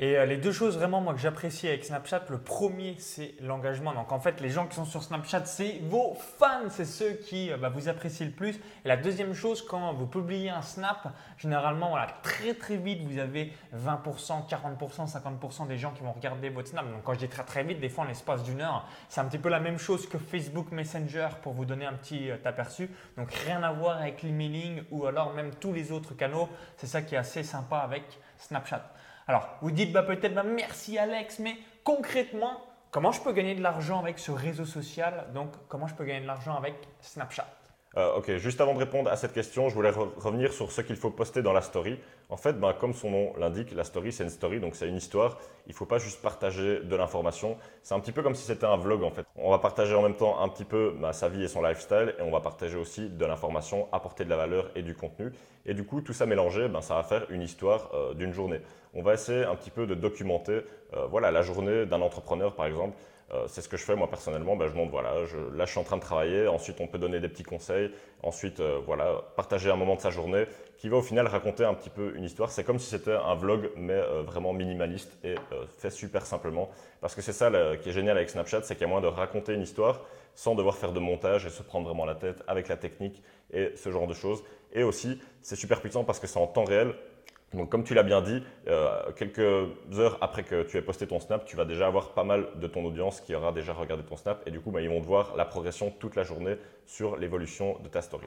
Et 0.00 0.16
euh, 0.16 0.26
les 0.26 0.36
deux 0.36 0.52
choses 0.52 0.78
vraiment 0.78 1.00
moi 1.00 1.12
que 1.12 1.18
j'apprécie 1.18 1.66
avec 1.66 1.84
Snapchat, 1.84 2.22
le 2.28 2.38
premier 2.38 2.94
c'est 3.00 3.34
l'engagement. 3.40 3.92
Donc 3.92 4.12
en 4.12 4.20
fait 4.20 4.40
les 4.40 4.48
gens 4.48 4.68
qui 4.68 4.76
sont 4.76 4.84
sur 4.84 5.02
Snapchat 5.02 5.44
c'est 5.46 5.80
vos 5.88 6.16
fans, 6.38 6.70
c'est 6.70 6.84
ceux 6.84 7.14
qui 7.14 7.50
euh, 7.50 7.56
bah, 7.56 7.68
vous 7.68 7.88
apprécient 7.88 8.26
le 8.26 8.32
plus. 8.32 8.60
Et 8.84 8.88
la 8.88 8.96
deuxième 8.96 9.34
chose 9.34 9.60
quand 9.60 9.92
vous 9.94 10.06
publiez 10.06 10.50
un 10.50 10.62
snap, 10.62 11.12
généralement 11.36 11.90
voilà, 11.90 12.06
très 12.22 12.54
très 12.54 12.76
vite 12.76 13.02
vous 13.08 13.18
avez 13.18 13.52
20%, 13.76 14.48
40%, 14.48 15.12
50% 15.12 15.66
des 15.66 15.76
gens 15.76 15.90
qui 15.90 16.04
vont 16.04 16.12
regarder 16.12 16.48
votre 16.48 16.68
snap. 16.68 16.88
Donc 16.88 17.02
quand 17.02 17.14
je 17.14 17.18
dis 17.18 17.28
très 17.28 17.42
très 17.42 17.64
vite, 17.64 17.80
des 17.80 17.88
fois 17.88 18.04
en 18.04 18.06
l'espace 18.06 18.44
d'une 18.44 18.60
heure, 18.60 18.86
c'est 19.08 19.20
un 19.20 19.24
petit 19.24 19.38
peu 19.38 19.48
la 19.48 19.58
même 19.58 19.78
chose 19.78 20.08
que 20.08 20.18
Facebook 20.18 20.70
Messenger 20.70 21.28
pour 21.42 21.54
vous 21.54 21.64
donner 21.64 21.86
un 21.86 21.94
petit 21.94 22.30
euh, 22.30 22.36
aperçu. 22.44 22.88
Donc 23.16 23.32
rien 23.32 23.64
à 23.64 23.72
voir 23.72 24.00
avec 24.00 24.22
l'emailing 24.22 24.80
ou 24.92 25.06
alors 25.06 25.34
même 25.34 25.50
tous 25.56 25.72
les 25.72 25.90
autres 25.90 26.14
canaux. 26.14 26.48
C'est 26.76 26.86
ça 26.86 27.02
qui 27.02 27.16
est 27.16 27.18
assez 27.18 27.42
sympa 27.42 27.78
avec 27.78 28.04
Snapchat. 28.38 28.92
Alors, 29.28 29.46
vous 29.60 29.70
dites 29.70 29.92
bah, 29.92 30.02
peut-être 30.02 30.34
bah, 30.34 30.42
merci 30.42 30.98
Alex, 30.98 31.38
mais 31.38 31.56
concrètement, 31.84 32.64
comment 32.90 33.12
je 33.12 33.20
peux 33.20 33.32
gagner 33.32 33.54
de 33.54 33.62
l'argent 33.62 34.00
avec 34.00 34.18
ce 34.18 34.32
réseau 34.32 34.64
social? 34.64 35.26
Donc, 35.34 35.52
comment 35.68 35.86
je 35.86 35.94
peux 35.94 36.04
gagner 36.04 36.22
de 36.22 36.26
l'argent 36.26 36.56
avec 36.56 36.74
Snapchat? 37.02 37.46
Euh, 37.96 38.16
ok, 38.16 38.36
juste 38.36 38.60
avant 38.60 38.74
de 38.74 38.78
répondre 38.78 39.10
à 39.10 39.16
cette 39.16 39.32
question, 39.32 39.70
je 39.70 39.74
voulais 39.74 39.90
revenir 39.90 40.52
sur 40.52 40.70
ce 40.70 40.82
qu'il 40.82 40.96
faut 40.96 41.10
poster 41.10 41.40
dans 41.42 41.54
la 41.54 41.62
story. 41.62 41.98
En 42.28 42.36
fait, 42.36 42.52
ben, 42.52 42.74
comme 42.74 42.92
son 42.92 43.10
nom 43.10 43.32
l'indique, 43.38 43.72
la 43.74 43.82
story, 43.82 44.12
c'est 44.12 44.24
une 44.24 44.30
story, 44.30 44.60
donc 44.60 44.76
c'est 44.76 44.86
une 44.86 44.96
histoire. 44.96 45.38
Il 45.66 45.70
ne 45.70 45.74
faut 45.74 45.86
pas 45.86 45.98
juste 45.98 46.20
partager 46.20 46.80
de 46.80 46.96
l'information. 46.96 47.56
C'est 47.82 47.94
un 47.94 48.00
petit 48.00 48.12
peu 48.12 48.22
comme 48.22 48.34
si 48.34 48.44
c'était 48.44 48.66
un 48.66 48.76
vlog, 48.76 49.02
en 49.02 49.10
fait. 49.10 49.24
On 49.36 49.50
va 49.50 49.58
partager 49.58 49.94
en 49.94 50.02
même 50.02 50.16
temps 50.16 50.38
un 50.38 50.48
petit 50.50 50.64
peu 50.64 50.94
ben, 51.00 51.12
sa 51.14 51.30
vie 51.30 51.42
et 51.42 51.48
son 51.48 51.62
lifestyle, 51.62 52.14
et 52.18 52.22
on 52.22 52.30
va 52.30 52.40
partager 52.40 52.76
aussi 52.76 53.08
de 53.08 53.24
l'information, 53.24 53.88
apporter 53.90 54.24
de 54.24 54.30
la 54.30 54.36
valeur 54.36 54.70
et 54.76 54.82
du 54.82 54.94
contenu. 54.94 55.32
Et 55.64 55.72
du 55.72 55.84
coup, 55.84 56.02
tout 56.02 56.12
ça 56.12 56.26
mélangé, 56.26 56.68
ben, 56.68 56.82
ça 56.82 56.94
va 56.94 57.02
faire 57.04 57.26
une 57.30 57.40
histoire 57.40 57.90
euh, 57.94 58.12
d'une 58.12 58.34
journée. 58.34 58.60
On 58.92 59.02
va 59.02 59.14
essayer 59.14 59.44
un 59.44 59.54
petit 59.54 59.70
peu 59.70 59.86
de 59.86 59.94
documenter 59.94 60.60
euh, 60.94 61.06
voilà, 61.06 61.30
la 61.30 61.40
journée 61.40 61.86
d'un 61.86 62.02
entrepreneur, 62.02 62.54
par 62.54 62.66
exemple. 62.66 62.96
Euh, 63.32 63.44
c'est 63.46 63.60
ce 63.60 63.68
que 63.68 63.76
je 63.76 63.84
fais 63.84 63.94
moi 63.94 64.08
personnellement. 64.08 64.56
Ben, 64.56 64.68
je 64.68 64.74
montre, 64.74 64.90
voilà, 64.90 65.24
je, 65.26 65.36
là 65.56 65.66
en 65.76 65.84
train 65.84 65.96
de 65.96 66.02
travailler. 66.02 66.48
Ensuite, 66.48 66.80
on 66.80 66.86
peut 66.86 66.98
donner 66.98 67.20
des 67.20 67.28
petits 67.28 67.42
conseils. 67.42 67.90
Ensuite, 68.22 68.60
euh, 68.60 68.80
voilà, 68.84 69.22
partager 69.36 69.70
un 69.70 69.76
moment 69.76 69.96
de 69.96 70.00
sa 70.00 70.10
journée 70.10 70.46
qui 70.78 70.88
va 70.88 70.96
au 70.96 71.02
final 71.02 71.26
raconter 71.26 71.64
un 71.64 71.74
petit 71.74 71.90
peu 71.90 72.14
une 72.16 72.24
histoire. 72.24 72.50
C'est 72.50 72.64
comme 72.64 72.78
si 72.78 72.88
c'était 72.88 73.12
un 73.12 73.34
vlog, 73.34 73.70
mais 73.76 73.92
euh, 73.92 74.22
vraiment 74.22 74.52
minimaliste 74.52 75.18
et 75.24 75.34
fait 75.78 75.90
super 75.90 76.24
simplement. 76.24 76.70
Parce 77.00 77.14
que 77.14 77.22
c'est 77.22 77.32
ça 77.32 77.50
qui 77.82 77.90
est 77.90 77.92
génial 77.92 78.16
avec 78.16 78.30
Snapchat, 78.30 78.62
c'est 78.62 78.74
qu'il 78.74 78.82
y 78.82 78.84
a 78.84 78.88
moyen 78.88 79.02
de 79.02 79.12
raconter 79.12 79.54
une 79.54 79.62
histoire 79.62 80.00
sans 80.34 80.54
devoir 80.54 80.76
faire 80.76 80.92
de 80.92 81.00
montage 81.00 81.46
et 81.46 81.50
se 81.50 81.62
prendre 81.62 81.86
vraiment 81.86 82.04
la 82.04 82.14
tête 82.14 82.42
avec 82.46 82.68
la 82.68 82.76
technique 82.76 83.22
et 83.52 83.72
ce 83.74 83.90
genre 83.90 84.06
de 84.06 84.14
choses. 84.14 84.44
Et 84.72 84.82
aussi, 84.84 85.20
c'est 85.42 85.56
super 85.56 85.80
puissant 85.80 86.04
parce 86.04 86.20
que 86.20 86.26
c'est 86.26 86.38
en 86.38 86.46
temps 86.46 86.64
réel. 86.64 86.94
Donc, 87.54 87.70
comme 87.70 87.82
tu 87.82 87.94
l'as 87.94 88.02
bien 88.02 88.20
dit, 88.20 88.42
euh, 88.66 89.10
quelques 89.16 89.98
heures 89.98 90.18
après 90.20 90.42
que 90.42 90.62
tu 90.64 90.76
aies 90.76 90.82
posté 90.82 91.06
ton 91.06 91.18
snap, 91.18 91.46
tu 91.46 91.56
vas 91.56 91.64
déjà 91.64 91.86
avoir 91.86 92.12
pas 92.12 92.24
mal 92.24 92.46
de 92.56 92.66
ton 92.66 92.84
audience 92.84 93.20
qui 93.20 93.34
aura 93.34 93.52
déjà 93.52 93.72
regardé 93.72 94.04
ton 94.04 94.16
snap 94.16 94.42
et 94.46 94.50
du 94.50 94.60
coup, 94.60 94.70
bah, 94.70 94.82
ils 94.82 94.88
vont 94.88 95.00
voir 95.00 95.34
la 95.36 95.46
progression 95.46 95.90
toute 95.98 96.14
la 96.14 96.24
journée 96.24 96.56
sur 96.84 97.16
l'évolution 97.16 97.78
de 97.82 97.88
ta 97.88 98.02
story. 98.02 98.26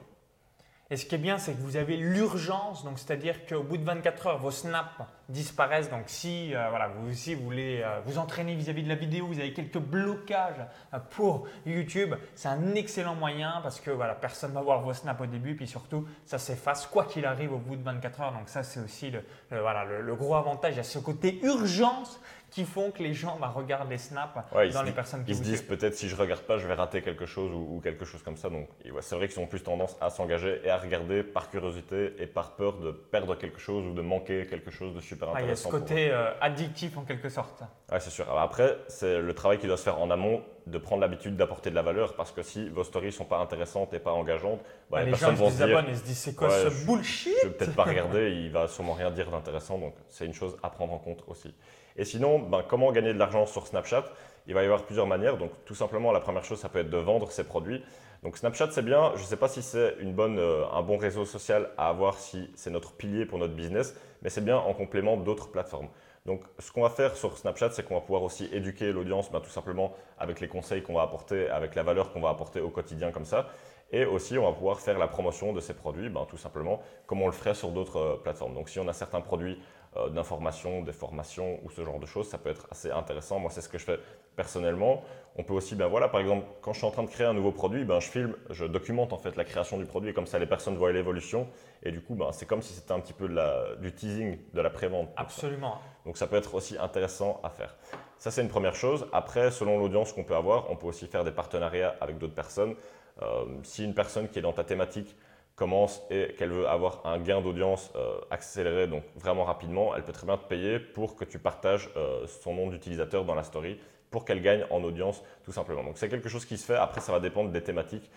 Et 0.90 0.96
ce 0.96 1.06
qui 1.06 1.14
est 1.14 1.18
bien, 1.18 1.38
c'est 1.38 1.54
que 1.54 1.60
vous 1.60 1.76
avez 1.76 1.96
l'urgence, 1.96 2.84
donc 2.84 2.98
c'est-à-dire 2.98 3.46
qu'au 3.46 3.62
bout 3.62 3.78
de 3.78 3.84
24 3.84 4.26
heures, 4.26 4.38
vos 4.38 4.50
snaps 4.50 4.90
disparaissent. 5.28 5.90
Donc 5.90 6.04
si 6.06 6.54
euh, 6.54 6.68
voilà, 6.70 6.88
vous 6.88 7.10
aussi 7.10 7.34
vous 7.34 7.44
voulez 7.44 7.80
euh, 7.82 8.00
vous 8.04 8.18
entraîner 8.18 8.54
vis-à-vis 8.54 8.82
de 8.82 8.88
la 8.88 8.94
vidéo, 8.94 9.26
vous 9.26 9.38
avez 9.38 9.52
quelques 9.52 9.78
blocages 9.78 10.64
euh, 10.92 10.98
pour 11.10 11.46
YouTube, 11.66 12.14
c'est 12.34 12.48
un 12.48 12.74
excellent 12.74 13.14
moyen 13.14 13.60
parce 13.62 13.80
que 13.80 13.90
voilà, 13.90 14.14
personne 14.14 14.50
ne 14.50 14.54
va 14.54 14.62
voir 14.62 14.80
vos 14.82 14.92
snaps 14.92 15.20
au 15.20 15.26
début, 15.26 15.54
puis 15.54 15.66
surtout 15.66 16.06
ça 16.24 16.38
s'efface 16.38 16.86
quoi 16.86 17.04
qu'il 17.04 17.24
arrive 17.24 17.52
au 17.52 17.58
bout 17.58 17.76
de 17.76 17.82
24 17.82 18.20
heures. 18.20 18.32
Donc 18.32 18.48
ça 18.48 18.62
c'est 18.62 18.80
aussi 18.80 19.10
le, 19.10 19.22
voilà, 19.50 19.84
le, 19.84 20.14
gros 20.14 20.34
avantage. 20.34 20.74
Il 20.74 20.76
y 20.78 20.80
a 20.80 20.84
ce 20.84 20.98
côté 20.98 21.40
urgence 21.42 22.20
qui 22.52 22.64
font 22.64 22.90
que 22.90 23.02
les 23.02 23.14
gens 23.14 23.38
bah, 23.40 23.48
regardent 23.48 23.90
les 23.90 23.98
snaps 23.98 24.34
dans 24.72 24.82
les 24.82 24.92
personnes 24.92 25.24
qui 25.24 25.30
Ils 25.30 25.36
se 25.38 25.42
disent 25.42 25.62
peut-être 25.62 25.94
si 25.94 26.08
je 26.08 26.14
regarde 26.14 26.42
pas, 26.42 26.58
je 26.58 26.68
vais 26.68 26.74
rater 26.74 27.00
quelque 27.00 27.24
chose 27.24 27.50
ou, 27.50 27.80
quelque 27.82 28.04
chose 28.04 28.22
comme 28.22 28.36
ça. 28.36 28.50
Donc 28.50 28.68
c'est 29.00 29.16
vrai 29.16 29.26
qu'ils 29.28 29.40
ont 29.40 29.46
plus 29.46 29.62
tendance 29.62 29.96
à 30.00 30.10
s'engager 30.10 30.60
et 30.62 30.68
à 30.68 30.76
regarder 30.76 31.22
par 31.22 31.50
curiosité 31.50 32.12
et 32.18 32.26
par 32.26 32.54
peur 32.54 32.78
de 32.78 32.92
perdre 32.92 33.36
quelque 33.36 33.58
chose 33.58 33.86
ou 33.86 33.94
de 33.94 34.02
manquer 34.02 34.46
quelque 34.46 34.70
chose 34.70 34.94
de 34.94 35.00
super 35.12 35.28
intéressant. 35.30 35.46
il 35.46 35.48
y 35.48 35.52
a 35.52 35.56
ce 35.56 35.68
côté 35.68 36.10
euh, 36.10 36.30
addictif 36.40 36.96
en 36.96 37.02
quelque 37.02 37.28
sorte. 37.28 37.62
Oui, 37.90 37.98
c'est 38.00 38.10
sûr. 38.10 38.26
après, 38.38 38.78
c'est 38.88 39.20
le 39.20 39.34
travail 39.34 39.58
qui 39.58 39.66
doit 39.66 39.76
se 39.76 39.84
faire 39.84 40.00
en 40.00 40.10
amont 40.10 40.42
de 40.66 40.78
prendre 40.78 41.00
l'habitude 41.00 41.36
d'apporter 41.36 41.70
de 41.70 41.74
la 41.74 41.82
valeur 41.82 42.14
parce 42.14 42.30
que 42.30 42.42
si 42.42 42.68
vos 42.68 42.84
stories 42.84 43.12
sont 43.12 43.24
pas 43.24 43.38
intéressantes 43.38 43.92
et 43.94 43.98
pas 43.98 44.12
engageantes, 44.12 44.60
bah, 44.90 45.02
les, 45.02 45.10
personnes 45.10 45.36
gens 45.36 45.44
vont 45.44 45.50
se 45.50 45.90
et 45.90 45.94
se 45.94 46.04
disent 46.04 46.18
c'est 46.18 46.34
quoi 46.34 46.50
ce 46.50 46.86
bullshit 46.86 47.34
Je 47.42 47.48
vais 47.48 47.54
peut-être 47.54 47.74
pas 47.74 47.84
regarder, 47.84 48.30
il 48.30 48.50
va 48.50 48.68
sûrement 48.68 48.94
rien 48.94 49.10
dire 49.10 49.30
d'intéressant, 49.30 49.78
donc 49.78 49.94
c'est 50.08 50.24
une 50.24 50.34
chose 50.34 50.56
à 50.62 50.70
prendre 50.70 50.92
en 50.92 50.98
compte 50.98 51.24
aussi. 51.26 51.54
Et 51.96 52.04
sinon, 52.04 52.38
ben, 52.38 52.62
comment 52.66 52.90
gagner 52.92 53.12
de 53.12 53.18
l'argent 53.18 53.46
sur 53.46 53.66
Snapchat? 53.66 54.04
Il 54.46 54.54
va 54.54 54.62
y 54.62 54.64
avoir 54.64 54.84
plusieurs 54.84 55.06
manières. 55.06 55.36
Donc 55.36 55.50
tout 55.64 55.74
simplement, 55.74 56.12
la 56.12 56.20
première 56.20 56.44
chose, 56.44 56.58
ça 56.58 56.68
peut 56.68 56.80
être 56.80 56.90
de 56.90 56.98
vendre 56.98 57.30
ses 57.30 57.44
produits. 57.44 57.82
Donc 58.22 58.36
Snapchat, 58.36 58.70
c'est 58.70 58.84
bien. 58.84 59.12
Je 59.16 59.22
ne 59.22 59.26
sais 59.26 59.36
pas 59.36 59.48
si 59.48 59.62
c'est 59.62 59.96
une 60.00 60.14
bonne, 60.14 60.38
euh, 60.38 60.64
un 60.72 60.82
bon 60.82 60.96
réseau 60.96 61.24
social 61.24 61.70
à 61.76 61.88
avoir 61.88 62.18
si 62.18 62.50
c'est 62.54 62.70
notre 62.70 62.92
pilier 62.92 63.26
pour 63.26 63.38
notre 63.38 63.54
business, 63.54 63.96
mais 64.22 64.30
c'est 64.30 64.44
bien 64.44 64.56
en 64.56 64.74
complément 64.74 65.16
d'autres 65.16 65.50
plateformes. 65.50 65.88
Donc, 66.24 66.44
ce 66.60 66.70
qu'on 66.70 66.82
va 66.82 66.90
faire 66.90 67.16
sur 67.16 67.36
Snapchat, 67.36 67.70
c'est 67.70 67.82
qu'on 67.84 67.94
va 67.94 68.00
pouvoir 68.00 68.22
aussi 68.22 68.48
éduquer 68.52 68.92
l'audience, 68.92 69.32
ben, 69.32 69.40
tout 69.40 69.50
simplement 69.50 69.92
avec 70.18 70.38
les 70.38 70.46
conseils 70.46 70.82
qu'on 70.82 70.94
va 70.94 71.02
apporter, 71.02 71.48
avec 71.48 71.74
la 71.74 71.82
valeur 71.82 72.12
qu'on 72.12 72.20
va 72.20 72.28
apporter 72.28 72.60
au 72.60 72.70
quotidien 72.70 73.10
comme 73.10 73.24
ça. 73.24 73.48
Et 73.92 74.06
aussi, 74.06 74.38
on 74.38 74.44
va 74.44 74.52
pouvoir 74.52 74.80
faire 74.80 74.98
la 74.98 75.06
promotion 75.06 75.52
de 75.52 75.60
ces 75.60 75.74
produits, 75.74 76.08
ben, 76.08 76.26
tout 76.28 76.38
simplement 76.38 76.80
comme 77.06 77.22
on 77.22 77.26
le 77.26 77.32
ferait 77.32 77.54
sur 77.54 77.70
d'autres 77.70 77.98
euh, 77.98 78.16
plateformes. 78.16 78.54
Donc, 78.54 78.68
si 78.68 78.80
on 78.80 78.88
a 78.88 78.92
certains 78.92 79.20
produits 79.20 79.60
euh, 79.98 80.08
d'information, 80.08 80.80
des 80.80 80.92
formations 80.92 81.60
ou 81.62 81.70
ce 81.70 81.84
genre 81.84 81.98
de 81.98 82.06
choses, 82.06 82.26
ça 82.26 82.38
peut 82.38 82.48
être 82.48 82.66
assez 82.70 82.90
intéressant. 82.90 83.38
Moi, 83.38 83.50
c'est 83.50 83.60
ce 83.60 83.68
que 83.68 83.76
je 83.76 83.84
fais 83.84 83.98
personnellement. 84.34 85.02
On 85.36 85.42
peut 85.42 85.52
aussi, 85.52 85.74
ben 85.74 85.88
voilà, 85.88 86.08
par 86.08 86.20
exemple, 86.20 86.46
quand 86.62 86.72
je 86.72 86.78
suis 86.78 86.86
en 86.86 86.90
train 86.90 87.02
de 87.02 87.10
créer 87.10 87.26
un 87.26 87.34
nouveau 87.34 87.52
produit, 87.52 87.84
ben, 87.84 88.00
je 88.00 88.08
filme, 88.08 88.34
je 88.48 88.64
documente 88.64 89.12
en 89.12 89.18
fait 89.18 89.36
la 89.36 89.44
création 89.44 89.76
du 89.76 89.84
produit, 89.84 90.14
comme 90.14 90.26
ça 90.26 90.38
les 90.38 90.46
personnes 90.46 90.76
voient 90.76 90.92
l'évolution. 90.92 91.46
Et 91.82 91.90
du 91.90 92.00
coup, 92.00 92.14
ben, 92.14 92.32
c'est 92.32 92.46
comme 92.46 92.62
si 92.62 92.72
c'était 92.72 92.92
un 92.92 93.00
petit 93.00 93.12
peu 93.12 93.28
de 93.28 93.34
la, 93.34 93.76
du 93.76 93.92
teasing, 93.92 94.38
de 94.54 94.60
la 94.62 94.70
prévente. 94.70 95.10
Absolument. 95.16 95.78
Donc 96.06 96.16
ça 96.16 96.26
peut 96.26 96.36
être 96.36 96.54
aussi 96.54 96.78
intéressant 96.78 97.40
à 97.42 97.50
faire. 97.50 97.76
Ça, 98.16 98.30
c'est 98.30 98.40
une 98.40 98.48
première 98.48 98.74
chose. 98.74 99.06
Après, 99.12 99.50
selon 99.50 99.78
l'audience 99.78 100.12
qu'on 100.12 100.24
peut 100.24 100.36
avoir, 100.36 100.70
on 100.70 100.76
peut 100.76 100.86
aussi 100.86 101.06
faire 101.06 101.24
des 101.24 101.32
partenariats 101.32 101.96
avec 102.00 102.16
d'autres 102.16 102.34
personnes. 102.34 102.74
Euh, 103.20 103.44
si 103.62 103.84
une 103.84 103.94
personne 103.94 104.28
qui 104.28 104.38
est 104.38 104.42
dans 104.42 104.52
ta 104.52 104.64
thématique 104.64 105.16
commence 105.54 106.02
et 106.10 106.34
qu'elle 106.38 106.50
veut 106.50 106.66
avoir 106.66 107.02
un 107.04 107.18
gain 107.18 107.40
d'audience 107.40 107.90
euh, 107.94 108.18
accéléré, 108.30 108.86
donc 108.86 109.02
vraiment 109.16 109.44
rapidement, 109.44 109.94
elle 109.94 110.02
peut 110.02 110.12
très 110.12 110.26
bien 110.26 110.38
te 110.38 110.46
payer 110.46 110.78
pour 110.78 111.14
que 111.14 111.24
tu 111.24 111.38
partages 111.38 111.90
euh, 111.96 112.26
son 112.26 112.54
nom 112.54 112.68
d'utilisateur 112.68 113.24
dans 113.24 113.34
la 113.34 113.42
story 113.42 113.78
pour 114.10 114.24
qu'elle 114.24 114.42
gagne 114.42 114.64
en 114.70 114.82
audience 114.82 115.22
tout 115.44 115.52
simplement. 115.52 115.84
Donc 115.84 115.98
c'est 115.98 116.08
quelque 116.08 116.28
chose 116.28 116.44
qui 116.44 116.56
se 116.56 116.64
fait, 116.64 116.76
après 116.76 117.00
ça 117.00 117.12
va 117.12 117.20
dépendre 117.20 117.50
des 117.50 117.62
thématiques. 117.62 118.10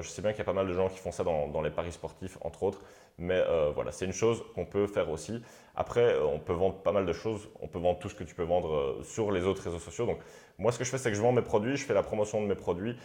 Je 0.00 0.06
sais 0.06 0.20
bien 0.20 0.32
qu'il 0.32 0.40
y 0.40 0.42
a 0.42 0.44
pas 0.44 0.52
mal 0.52 0.66
de 0.66 0.74
gens 0.74 0.90
qui 0.90 0.98
font 0.98 1.12
ça 1.12 1.24
dans, 1.24 1.62
les 1.62 1.70
paris 1.70 1.92
sportifs 1.92 2.36
entre 2.42 2.64
autres, 2.64 2.82
mais 3.18 3.42
voilà, 3.74 3.92
c'est 3.92 4.04
une 4.04 4.12
chose 4.12 4.42
qu'on 4.54 4.64
peut 4.64 4.86
faire 4.86 5.10
aussi. 5.10 5.42
Après, 5.74 6.16
on 6.20 6.38
peut 6.38 6.52
vendre 6.52 6.76
pas 6.76 6.92
mal 6.92 7.06
de 7.06 7.12
choses, 7.12 7.48
on 7.60 7.68
peut 7.68 7.78
vendre 7.78 7.98
tout 7.98 8.08
ce 8.08 8.14
que 8.14 8.24
tu 8.24 8.34
peux 8.34 8.44
vendre 8.44 9.00
sur 9.04 9.30
les 9.30 9.44
autres 9.44 9.62
réseaux 9.62 9.78
sociaux. 9.78 10.06
Donc 10.06 10.18
moi 10.58 10.72
ce 10.72 10.78
que 10.78 10.84
je 10.84 10.90
fais 10.90 10.98
c'est 10.98 11.10
que 11.10 11.16
je 11.16 11.22
vends 11.22 11.32
mes 11.32 11.42
produits, 11.42 11.76
je 11.76 11.84
fais 11.84 11.94
la 11.94 12.02
promotion 12.02 12.40
de 12.42 12.46
mes 12.46 12.54
produits 12.54 12.96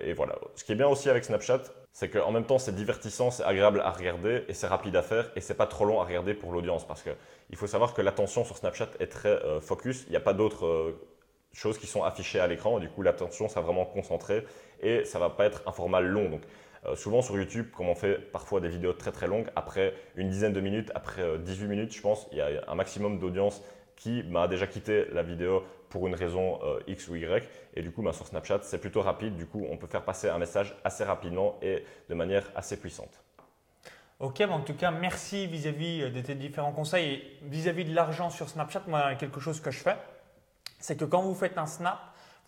et 0.00 0.12
voilà. 0.12 0.36
Ce 0.54 0.64
qui 0.64 0.72
est 0.72 0.76
bien 0.76 0.88
aussi 0.88 1.10
avec 1.10 1.24
Snapchat, 1.24 1.62
c'est 1.92 2.08
qu'en 2.08 2.32
même 2.32 2.44
temps 2.44 2.58
c'est 2.58 2.74
divertissant, 2.74 3.30
c'est 3.30 3.44
agréable 3.44 3.80
à 3.80 3.90
regarder 3.90 4.44
et 4.48 4.54
c'est 4.54 4.66
rapide 4.66 4.96
à 4.96 5.02
faire 5.02 5.30
et 5.36 5.40
c'est 5.40 5.54
pas 5.54 5.66
trop 5.66 5.84
long 5.84 6.00
à 6.00 6.04
regarder 6.04 6.34
pour 6.34 6.52
l'audience 6.52 6.86
parce 6.86 7.02
qu'il 7.02 7.56
faut 7.56 7.66
savoir 7.66 7.94
que 7.94 8.00
l'attention 8.00 8.44
sur 8.44 8.56
Snapchat 8.56 8.88
est 8.98 9.08
très 9.08 9.28
euh, 9.28 9.60
focus, 9.60 10.04
il 10.06 10.10
n'y 10.10 10.16
a 10.16 10.20
pas 10.20 10.32
d'autres 10.32 10.66
euh, 10.66 10.98
choses 11.52 11.78
qui 11.78 11.86
sont 11.86 12.02
affichées 12.02 12.40
à 12.40 12.46
l'écran 12.46 12.78
du 12.78 12.88
coup 12.88 13.02
l'attention 13.02 13.48
sera 13.48 13.60
vraiment 13.60 13.84
concentrée 13.84 14.44
et 14.80 15.04
ça 15.04 15.18
va 15.18 15.28
pas 15.30 15.44
être 15.44 15.62
un 15.66 15.72
format 15.72 16.00
long. 16.00 16.30
Donc 16.30 16.42
euh, 16.84 16.96
souvent 16.96 17.22
sur 17.22 17.36
YouTube, 17.36 17.70
comme 17.70 17.88
on 17.88 17.94
fait 17.94 18.18
parfois 18.18 18.60
des 18.60 18.68
vidéos 18.68 18.92
très 18.92 19.12
très 19.12 19.26
longues, 19.26 19.48
après 19.56 19.94
une 20.16 20.28
dizaine 20.28 20.52
de 20.52 20.60
minutes, 20.60 20.90
après 20.94 21.38
18 21.38 21.66
minutes, 21.66 21.94
je 21.94 22.00
pense, 22.00 22.26
il 22.32 22.38
y 22.38 22.40
a 22.40 22.64
un 22.66 22.74
maximum 22.74 23.18
d'audience 23.18 23.62
qui 23.96 24.24
m'a 24.24 24.48
déjà 24.48 24.66
quitté 24.66 25.06
la 25.12 25.22
vidéo 25.22 25.62
pour 25.88 26.08
une 26.08 26.14
raison 26.14 26.58
euh, 26.64 26.80
X 26.86 27.06
ou 27.08 27.16
Y. 27.16 27.48
Et 27.74 27.82
du 27.82 27.92
coup, 27.92 28.02
bah, 28.02 28.12
sur 28.12 28.26
Snapchat, 28.26 28.60
c'est 28.62 28.78
plutôt 28.78 29.02
rapide. 29.02 29.36
Du 29.36 29.46
coup, 29.46 29.64
on 29.70 29.76
peut 29.76 29.86
faire 29.86 30.02
passer 30.02 30.28
un 30.28 30.38
message 30.38 30.74
assez 30.84 31.04
rapidement 31.04 31.58
et 31.62 31.84
de 32.08 32.14
manière 32.14 32.50
assez 32.56 32.76
puissante. 32.78 33.22
Ok, 34.18 34.38
bah, 34.38 34.54
en 34.54 34.60
tout 34.60 34.74
cas, 34.74 34.90
merci 34.90 35.46
vis-à-vis 35.46 36.02
euh, 36.02 36.10
de 36.10 36.20
tes 36.20 36.34
différents 36.34 36.72
conseils. 36.72 37.12
Et 37.12 37.38
vis-à-vis 37.42 37.84
de 37.84 37.94
l'argent 37.94 38.30
sur 38.30 38.48
Snapchat, 38.48 38.82
moi, 38.88 39.14
quelque 39.14 39.38
chose 39.38 39.60
que 39.60 39.70
je 39.70 39.78
fais, 39.78 39.96
c'est 40.80 40.96
que 40.96 41.04
quand 41.04 41.22
vous 41.22 41.34
faites 41.34 41.58
un 41.58 41.66
snap, 41.66 41.98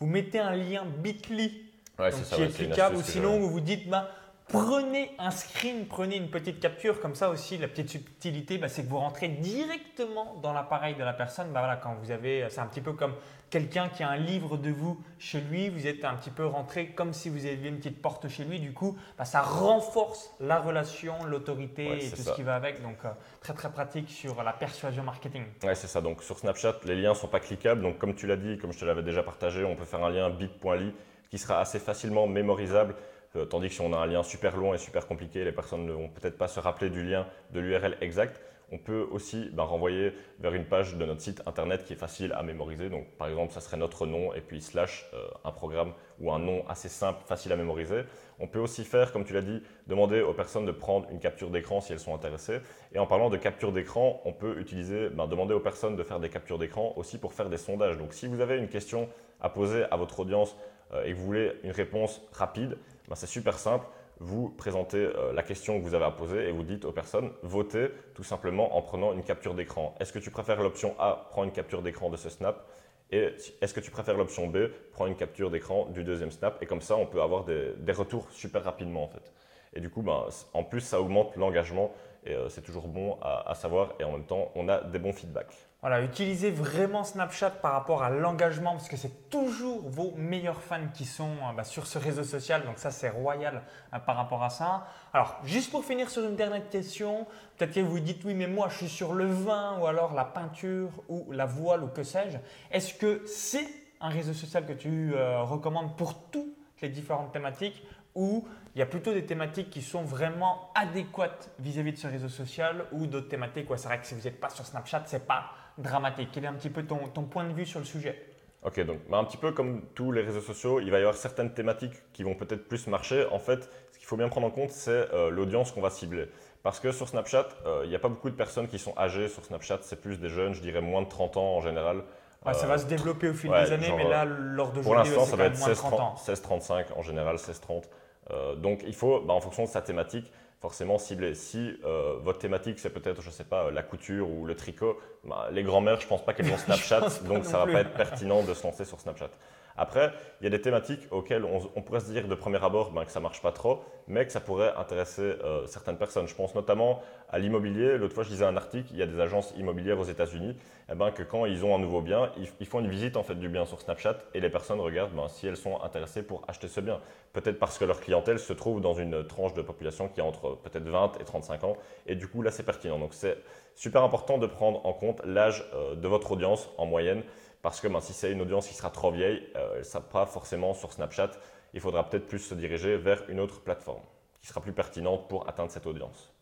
vous 0.00 0.06
mettez 0.06 0.40
un 0.40 0.56
lien 0.56 0.84
bit.ly 0.84 1.70
qui 1.96 2.42
est 2.42 2.52
cliquable, 2.52 2.96
ou 2.96 3.02
sinon 3.02 3.38
vous 3.38 3.48
vous 3.48 3.60
dites, 3.60 3.88
bah, 3.88 4.10
Prenez 4.48 5.10
un 5.18 5.30
screen, 5.30 5.86
prenez 5.86 6.16
une 6.16 6.28
petite 6.28 6.60
capture, 6.60 7.00
comme 7.00 7.14
ça 7.14 7.30
aussi 7.30 7.56
la 7.56 7.66
petite 7.66 7.88
subtilité, 7.88 8.58
bah, 8.58 8.68
c'est 8.68 8.84
que 8.84 8.88
vous 8.88 8.98
rentrez 8.98 9.28
directement 9.28 10.36
dans 10.42 10.52
l'appareil 10.52 10.94
de 10.94 11.02
la 11.02 11.14
personne. 11.14 11.48
Bah, 11.52 11.60
voilà, 11.60 11.76
quand 11.76 11.94
vous 11.94 12.10
avez, 12.10 12.46
c'est 12.50 12.60
un 12.60 12.66
petit 12.66 12.82
peu 12.82 12.92
comme 12.92 13.14
quelqu'un 13.48 13.88
qui 13.88 14.02
a 14.02 14.10
un 14.10 14.16
livre 14.16 14.56
de 14.56 14.70
vous 14.70 15.02
chez 15.18 15.40
lui, 15.40 15.70
vous 15.70 15.86
êtes 15.86 16.04
un 16.04 16.14
petit 16.14 16.30
peu 16.30 16.44
rentré 16.44 16.88
comme 16.88 17.14
si 17.14 17.30
vous 17.30 17.46
aviez 17.46 17.68
une 17.68 17.78
petite 17.78 18.02
porte 18.02 18.28
chez 18.28 18.44
lui. 18.44 18.60
Du 18.60 18.72
coup, 18.72 18.96
bah, 19.16 19.24
ça 19.24 19.40
renforce 19.40 20.30
la 20.40 20.60
relation, 20.60 21.14
l'autorité 21.24 22.04
et 22.04 22.10
tout 22.10 22.22
ce 22.22 22.34
qui 22.34 22.42
va 22.42 22.54
avec. 22.54 22.82
Donc, 22.82 22.98
euh, 23.04 23.10
très 23.40 23.54
très 23.54 23.72
pratique 23.72 24.10
sur 24.10 24.42
la 24.42 24.52
persuasion 24.52 25.02
marketing. 25.04 25.44
Ouais, 25.62 25.74
c'est 25.74 25.88
ça. 25.88 26.02
Donc, 26.02 26.22
sur 26.22 26.38
Snapchat, 26.38 26.80
les 26.84 26.96
liens 26.96 27.14
sont 27.14 27.28
pas 27.28 27.40
cliquables. 27.40 27.80
Donc, 27.80 27.98
comme 27.98 28.14
tu 28.14 28.26
l'as 28.26 28.36
dit, 28.36 28.58
comme 28.58 28.72
je 28.72 28.78
te 28.78 28.84
l'avais 28.84 29.02
déjà 29.02 29.22
partagé, 29.22 29.64
on 29.64 29.74
peut 29.74 29.84
faire 29.84 30.04
un 30.04 30.10
lien 30.10 30.28
bit.ly 30.28 30.92
qui 31.30 31.38
sera 31.38 31.60
assez 31.60 31.78
facilement 31.78 32.26
mémorisable 32.26 32.94
euh, 33.36 33.44
tandis 33.44 33.68
que 33.68 33.74
si 33.74 33.80
on 33.80 33.92
a 33.92 33.96
un 33.96 34.06
lien 34.06 34.22
super 34.22 34.56
long 34.56 34.74
et 34.74 34.78
super 34.78 35.06
compliqué, 35.06 35.44
les 35.44 35.52
personnes 35.52 35.86
ne 35.86 35.92
vont 35.92 36.08
peut-être 36.08 36.38
pas 36.38 36.48
se 36.48 36.60
rappeler 36.60 36.90
du 36.90 37.02
lien 37.02 37.26
de 37.52 37.60
l'URL 37.60 37.96
exact. 38.00 38.40
On 38.72 38.78
peut 38.78 39.06
aussi 39.10 39.50
ben, 39.52 39.62
renvoyer 39.62 40.14
vers 40.40 40.54
une 40.54 40.64
page 40.64 40.96
de 40.96 41.04
notre 41.04 41.20
site 41.20 41.42
internet 41.46 41.84
qui 41.84 41.92
est 41.92 41.96
facile 41.96 42.32
à 42.32 42.42
mémoriser. 42.42 42.88
Donc, 42.88 43.06
par 43.18 43.28
exemple, 43.28 43.52
ça 43.52 43.60
serait 43.60 43.76
notre 43.76 44.06
nom 44.06 44.32
et 44.34 44.40
puis 44.40 44.60
slash 44.60 45.06
euh, 45.14 45.28
un 45.44 45.52
programme 45.52 45.92
ou 46.18 46.32
un 46.32 46.38
nom 46.38 46.66
assez 46.66 46.88
simple, 46.88 47.22
facile 47.26 47.52
à 47.52 47.56
mémoriser. 47.56 48.02
On 48.40 48.46
peut 48.46 48.58
aussi 48.58 48.84
faire, 48.84 49.12
comme 49.12 49.24
tu 49.24 49.32
l'as 49.32 49.42
dit, 49.42 49.62
demander 49.86 50.22
aux 50.22 50.32
personnes 50.32 50.64
de 50.64 50.72
prendre 50.72 51.06
une 51.10 51.20
capture 51.20 51.50
d'écran 51.50 51.80
si 51.80 51.92
elles 51.92 52.00
sont 52.00 52.14
intéressées. 52.14 52.60
Et 52.92 52.98
en 52.98 53.06
parlant 53.06 53.30
de 53.30 53.36
capture 53.36 53.70
d'écran, 53.70 54.20
on 54.24 54.32
peut 54.32 54.58
utiliser, 54.58 55.08
ben, 55.10 55.26
demander 55.26 55.54
aux 55.54 55.60
personnes 55.60 55.94
de 55.94 56.02
faire 56.02 56.18
des 56.18 56.30
captures 56.30 56.58
d'écran 56.58 56.94
aussi 56.96 57.18
pour 57.18 57.34
faire 57.34 57.50
des 57.50 57.58
sondages. 57.58 57.98
Donc, 57.98 58.12
si 58.12 58.26
vous 58.26 58.40
avez 58.40 58.56
une 58.56 58.68
question 58.68 59.08
à 59.40 59.50
poser 59.50 59.84
à 59.90 59.96
votre 59.96 60.20
audience 60.20 60.56
et 61.04 61.12
que 61.12 61.16
vous 61.16 61.24
voulez 61.24 61.52
une 61.62 61.72
réponse 61.72 62.22
rapide, 62.32 62.78
ben, 63.08 63.14
c'est 63.14 63.26
super 63.26 63.58
simple. 63.58 63.86
Vous 64.20 64.48
présentez 64.48 64.98
euh, 64.98 65.32
la 65.32 65.42
question 65.42 65.78
que 65.78 65.84
vous 65.84 65.94
avez 65.94 66.04
à 66.04 66.10
poser 66.10 66.48
et 66.48 66.52
vous 66.52 66.62
dites 66.62 66.84
aux 66.84 66.92
personnes, 66.92 67.32
votez 67.42 67.88
tout 68.14 68.22
simplement 68.22 68.76
en 68.76 68.82
prenant 68.82 69.12
une 69.12 69.24
capture 69.24 69.54
d'écran. 69.54 69.94
Est-ce 69.98 70.12
que 70.12 70.20
tu 70.20 70.30
préfères 70.30 70.62
l'option 70.62 70.94
A, 71.00 71.26
prends 71.30 71.44
une 71.44 71.50
capture 71.50 71.82
d'écran 71.82 72.10
de 72.10 72.16
ce 72.16 72.30
snap 72.30 72.68
et 73.10 73.34
est-ce 73.60 73.74
que 73.74 73.80
tu 73.80 73.90
préfères 73.90 74.16
l'option 74.16 74.46
B, 74.46 74.68
prends 74.92 75.06
une 75.06 75.16
capture 75.16 75.50
d'écran 75.50 75.86
du 75.86 76.04
deuxième 76.04 76.30
snap 76.30 76.62
et 76.62 76.66
comme 76.66 76.80
ça 76.80 76.96
on 76.96 77.06
peut 77.06 77.20
avoir 77.20 77.44
des, 77.44 77.92
retours 77.92 78.30
super 78.30 78.62
rapidement 78.62 79.04
en 79.04 79.08
fait. 79.08 79.32
Et 79.74 79.80
du 79.80 79.90
coup, 79.90 80.02
ben, 80.02 80.26
en 80.52 80.62
plus 80.62 80.80
ça 80.80 81.00
augmente 81.00 81.36
l'engagement 81.36 81.92
et 82.24 82.34
euh, 82.34 82.48
c'est 82.48 82.62
toujours 82.62 82.86
bon 82.86 83.18
à 83.20 83.54
savoir 83.54 83.94
et 83.98 84.04
en 84.04 84.12
même 84.12 84.24
temps 84.24 84.52
on 84.54 84.68
a 84.68 84.80
des 84.80 85.00
bons 85.00 85.12
feedbacks. 85.12 85.54
Voilà, 85.84 86.00
utilisez 86.00 86.50
vraiment 86.50 87.04
Snapchat 87.04 87.50
par 87.50 87.72
rapport 87.72 88.02
à 88.02 88.08
l'engagement 88.08 88.70
parce 88.70 88.88
que 88.88 88.96
c'est 88.96 89.28
toujours 89.28 89.86
vos 89.86 90.14
meilleurs 90.16 90.62
fans 90.62 90.88
qui 90.94 91.04
sont 91.04 91.28
euh, 91.28 91.52
bah, 91.54 91.62
sur 91.62 91.86
ce 91.86 91.98
réseau 91.98 92.24
social. 92.24 92.64
Donc 92.64 92.78
ça, 92.78 92.90
c'est 92.90 93.10
royal 93.10 93.60
euh, 93.92 93.98
par 93.98 94.16
rapport 94.16 94.42
à 94.42 94.48
ça. 94.48 94.86
Alors, 95.12 95.38
juste 95.44 95.70
pour 95.70 95.84
finir 95.84 96.08
sur 96.08 96.24
une 96.24 96.36
dernière 96.36 96.66
question, 96.70 97.26
peut-être 97.58 97.74
que 97.74 97.80
vous 97.80 98.00
dites 98.00 98.24
oui, 98.24 98.32
mais 98.32 98.46
moi, 98.46 98.68
je 98.70 98.78
suis 98.78 98.88
sur 98.88 99.12
le 99.12 99.26
vin 99.26 99.78
ou 99.78 99.86
alors 99.86 100.14
la 100.14 100.24
peinture 100.24 100.88
ou 101.10 101.30
la 101.32 101.44
voile 101.44 101.84
ou 101.84 101.88
que 101.88 102.02
sais-je. 102.02 102.38
Est-ce 102.70 102.94
que 102.94 103.20
c'est 103.26 103.68
un 104.00 104.08
réseau 104.08 104.32
social 104.32 104.64
que 104.64 104.72
tu 104.72 105.12
euh, 105.14 105.42
recommandes 105.42 105.98
pour 105.98 106.14
toutes 106.30 106.56
les 106.80 106.88
différentes 106.88 107.30
thématiques 107.30 107.86
ou 108.14 108.48
il 108.74 108.78
y 108.78 108.82
a 108.82 108.86
plutôt 108.86 109.12
des 109.12 109.26
thématiques 109.26 109.68
qui 109.68 109.82
sont 109.82 110.02
vraiment 110.02 110.70
adéquates 110.74 111.50
vis-à-vis 111.58 111.92
de 111.92 111.98
ce 111.98 112.06
réseau 112.06 112.30
social 112.30 112.86
ou 112.92 113.06
d'autres 113.06 113.28
thématiques 113.28 113.70
où 113.70 113.76
c'est 113.76 113.88
vrai 113.88 114.00
que 114.00 114.06
si 114.06 114.14
vous 114.14 114.22
n'êtes 114.22 114.40
pas 114.40 114.48
sur 114.48 114.64
Snapchat, 114.64 115.02
c'est 115.04 115.26
pas 115.26 115.50
dramatique. 115.78 116.28
Quel 116.32 116.44
est 116.44 116.48
un 116.48 116.54
petit 116.54 116.70
peu 116.70 116.84
ton, 116.84 117.24
point 117.24 117.44
de 117.44 117.52
vue 117.52 117.66
sur 117.66 117.78
le 117.78 117.84
sujet 117.84 118.20
Ok, 118.62 118.80
donc 118.80 118.98
bah, 119.10 119.18
un 119.18 119.24
petit 119.24 119.36
peu 119.36 119.52
comme 119.52 119.82
tous 119.94 120.10
les 120.10 120.22
réseaux 120.22 120.40
sociaux, 120.40 120.80
il 120.80 120.90
va 120.90 120.98
y 120.98 121.00
avoir 121.00 121.16
certaines 121.16 121.52
thématiques 121.52 121.94
qui 122.12 122.22
vont 122.22 122.34
peut-être 122.34 122.66
plus 122.66 122.86
marcher. 122.86 123.26
En 123.30 123.38
fait, 123.38 123.68
ce 123.92 123.98
qu'il 123.98 124.06
faut 124.06 124.16
bien 124.16 124.28
prendre 124.28 124.46
en 124.46 124.50
compte, 124.50 124.70
c'est 124.70 125.12
euh, 125.12 125.30
l'audience 125.30 125.72
qu'on 125.72 125.82
va 125.82 125.90
cibler. 125.90 126.28
Parce 126.62 126.80
que 126.80 126.92
sur 126.92 127.06
Snapchat, 127.06 127.48
euh, 127.66 127.82
il 127.84 127.90
n'y 127.90 127.94
a 127.94 127.98
pas 127.98 128.08
beaucoup 128.08 128.30
de 128.30 128.34
personnes 128.34 128.68
qui 128.68 128.78
sont 128.78 128.94
âgées 128.96 129.28
sur 129.28 129.44
Snapchat, 129.44 129.80
c'est 129.82 130.00
plus 130.00 130.18
des 130.18 130.30
jeunes, 130.30 130.54
je 130.54 130.62
dirais 130.62 130.80
moins 130.80 131.02
de 131.02 131.08
30 131.08 131.36
ans 131.36 131.56
en 131.56 131.60
général. 131.60 132.04
ça 132.52 132.66
va 132.66 132.78
se 132.78 132.86
développer 132.86 133.28
au 133.28 133.34
fil 133.34 133.50
des 133.50 133.72
années, 133.72 133.92
mais 133.94 134.08
là, 134.08 134.24
lors 134.24 134.72
de 134.72 134.80
Pour 134.80 134.94
l'instant, 134.94 135.26
ça 135.26 135.36
va 135.36 135.44
être 135.44 135.58
16-35 135.58 136.94
en 136.96 137.02
général, 137.02 137.36
16-30. 137.36 137.84
Euh, 138.30 138.54
donc 138.54 138.80
il 138.86 138.94
faut, 138.94 139.20
bah, 139.20 139.34
en 139.34 139.40
fonction 139.40 139.64
de 139.64 139.68
sa 139.68 139.82
thématique, 139.82 140.32
forcément 140.60 140.98
cibler. 140.98 141.34
Si 141.34 141.78
euh, 141.84 142.16
votre 142.22 142.38
thématique, 142.38 142.78
c'est 142.78 142.90
peut-être, 142.90 143.20
je 143.20 143.28
ne 143.28 143.32
sais 143.32 143.44
pas, 143.44 143.70
la 143.70 143.82
couture 143.82 144.30
ou 144.30 144.46
le 144.46 144.54
tricot, 144.54 144.98
bah, 145.24 145.48
les 145.52 145.62
grand-mères, 145.62 146.00
je 146.00 146.06
ne 146.06 146.08
pense 146.08 146.24
pas 146.24 146.32
qu'elles 146.32 146.48
vont 146.48 146.56
Snapchat, 146.64 147.08
donc 147.26 147.44
ça 147.44 147.60
ne 147.60 147.66
va 147.66 147.72
pas 147.72 147.80
être 147.80 147.94
pertinent 147.94 148.42
de 148.42 148.54
se 148.54 148.62
lancer 148.62 148.84
sur 148.84 149.00
Snapchat. 149.00 149.30
Après, 149.76 150.12
il 150.40 150.44
y 150.44 150.46
a 150.46 150.50
des 150.50 150.60
thématiques 150.60 151.00
auxquelles 151.10 151.44
on, 151.44 151.82
pourrait 151.82 152.00
se 152.00 152.10
dire 152.10 152.28
de 152.28 152.34
premier 152.34 152.62
abord 152.62 152.92
ben, 152.92 153.04
que 153.04 153.10
ça 153.10 153.20
marche 153.20 153.42
pas 153.42 153.52
trop, 153.52 153.82
mais 154.06 154.24
que 154.24 154.32
ça 154.32 154.40
pourrait 154.40 154.72
intéresser 154.76 155.22
euh, 155.22 155.66
certaines 155.66 155.96
personnes. 155.96 156.28
Je 156.28 156.34
pense 156.34 156.54
notamment 156.54 157.02
à 157.28 157.38
l'immobilier. 157.38 157.98
L'autre 157.98 158.14
fois, 158.14 158.22
je 158.22 158.30
lisais 158.30 158.44
un 158.44 158.56
article, 158.56 158.88
il 158.92 158.98
y 158.98 159.02
a 159.02 159.06
des 159.06 159.18
agences 159.18 159.52
immobilières 159.56 159.98
aux 159.98 160.04
États-Unis, 160.04 160.56
eh 160.90 160.94
ben, 160.94 161.10
que 161.10 161.22
quand 161.22 161.46
ils 161.46 161.64
ont 161.64 161.74
un 161.74 161.78
nouveau 161.78 162.02
bien, 162.02 162.30
ils, 162.60 162.66
font 162.66 162.80
une 162.80 162.88
visite 162.88 163.16
en 163.16 163.22
fait, 163.22 163.34
du 163.34 163.48
bien 163.48 163.64
sur 163.64 163.80
Snapchat 163.80 164.18
et 164.34 164.40
les 164.40 164.50
personnes 164.50 164.80
regardent 164.80 165.14
ben, 165.14 165.28
si 165.28 165.46
elles 165.46 165.56
sont 165.56 165.82
intéressées 165.82 166.22
pour 166.22 166.42
acheter 166.46 166.68
ce 166.68 166.80
bien. 166.80 167.00
Peut-être 167.32 167.58
parce 167.58 167.78
que 167.78 167.84
leur 167.84 168.00
clientèle 168.00 168.38
se 168.38 168.52
trouve 168.52 168.80
dans 168.80 168.94
une 168.94 169.26
tranche 169.26 169.54
de 169.54 169.62
population 169.62 170.08
qui 170.08 170.20
a 170.20 170.24
entre 170.24 170.56
peut-être 170.62 170.88
20 170.88 171.20
et 171.20 171.24
35 171.24 171.64
ans, 171.64 171.76
et 172.06 172.14
du 172.14 172.28
coup, 172.28 172.42
là, 172.42 172.52
c'est 172.52 172.62
pertinent. 172.62 172.98
Donc, 172.98 173.12
c'est 173.12 173.38
super 173.74 174.02
important 174.02 174.38
de 174.38 174.46
prendre 174.46 174.84
en 174.86 174.92
compte 174.92 175.20
l'âge 175.24 175.64
euh, 175.74 175.94
de 175.96 176.06
votre 176.06 176.32
audience 176.32 176.70
en 176.78 176.86
moyenne, 176.86 177.22
parce 177.64 177.80
que 177.80 177.88
ben, 177.88 178.00
si 178.00 178.12
c'est 178.12 178.30
une 178.30 178.42
audience 178.42 178.68
qui 178.68 178.74
sera 178.74 178.90
trop 178.90 179.10
vieille, 179.10 179.42
euh, 179.56 179.70
elle 179.72 179.78
ne 179.80 179.84
sera 179.84 180.02
pas 180.02 180.26
forcément 180.26 180.74
sur 180.74 180.92
Snapchat 180.92 181.32
il 181.74 181.80
faudra 181.80 182.08
peut-être 182.08 182.26
plus 182.26 182.38
se 182.38 182.54
diriger 182.54 182.96
vers 182.96 183.28
une 183.28 183.40
autre 183.40 183.60
plateforme 183.60 184.02
qui 184.40 184.46
sera 184.46 184.60
plus 184.60 184.72
pertinente 184.72 185.28
pour 185.28 185.48
atteindre 185.48 185.70
cette 185.70 185.86
audience. 185.86 186.32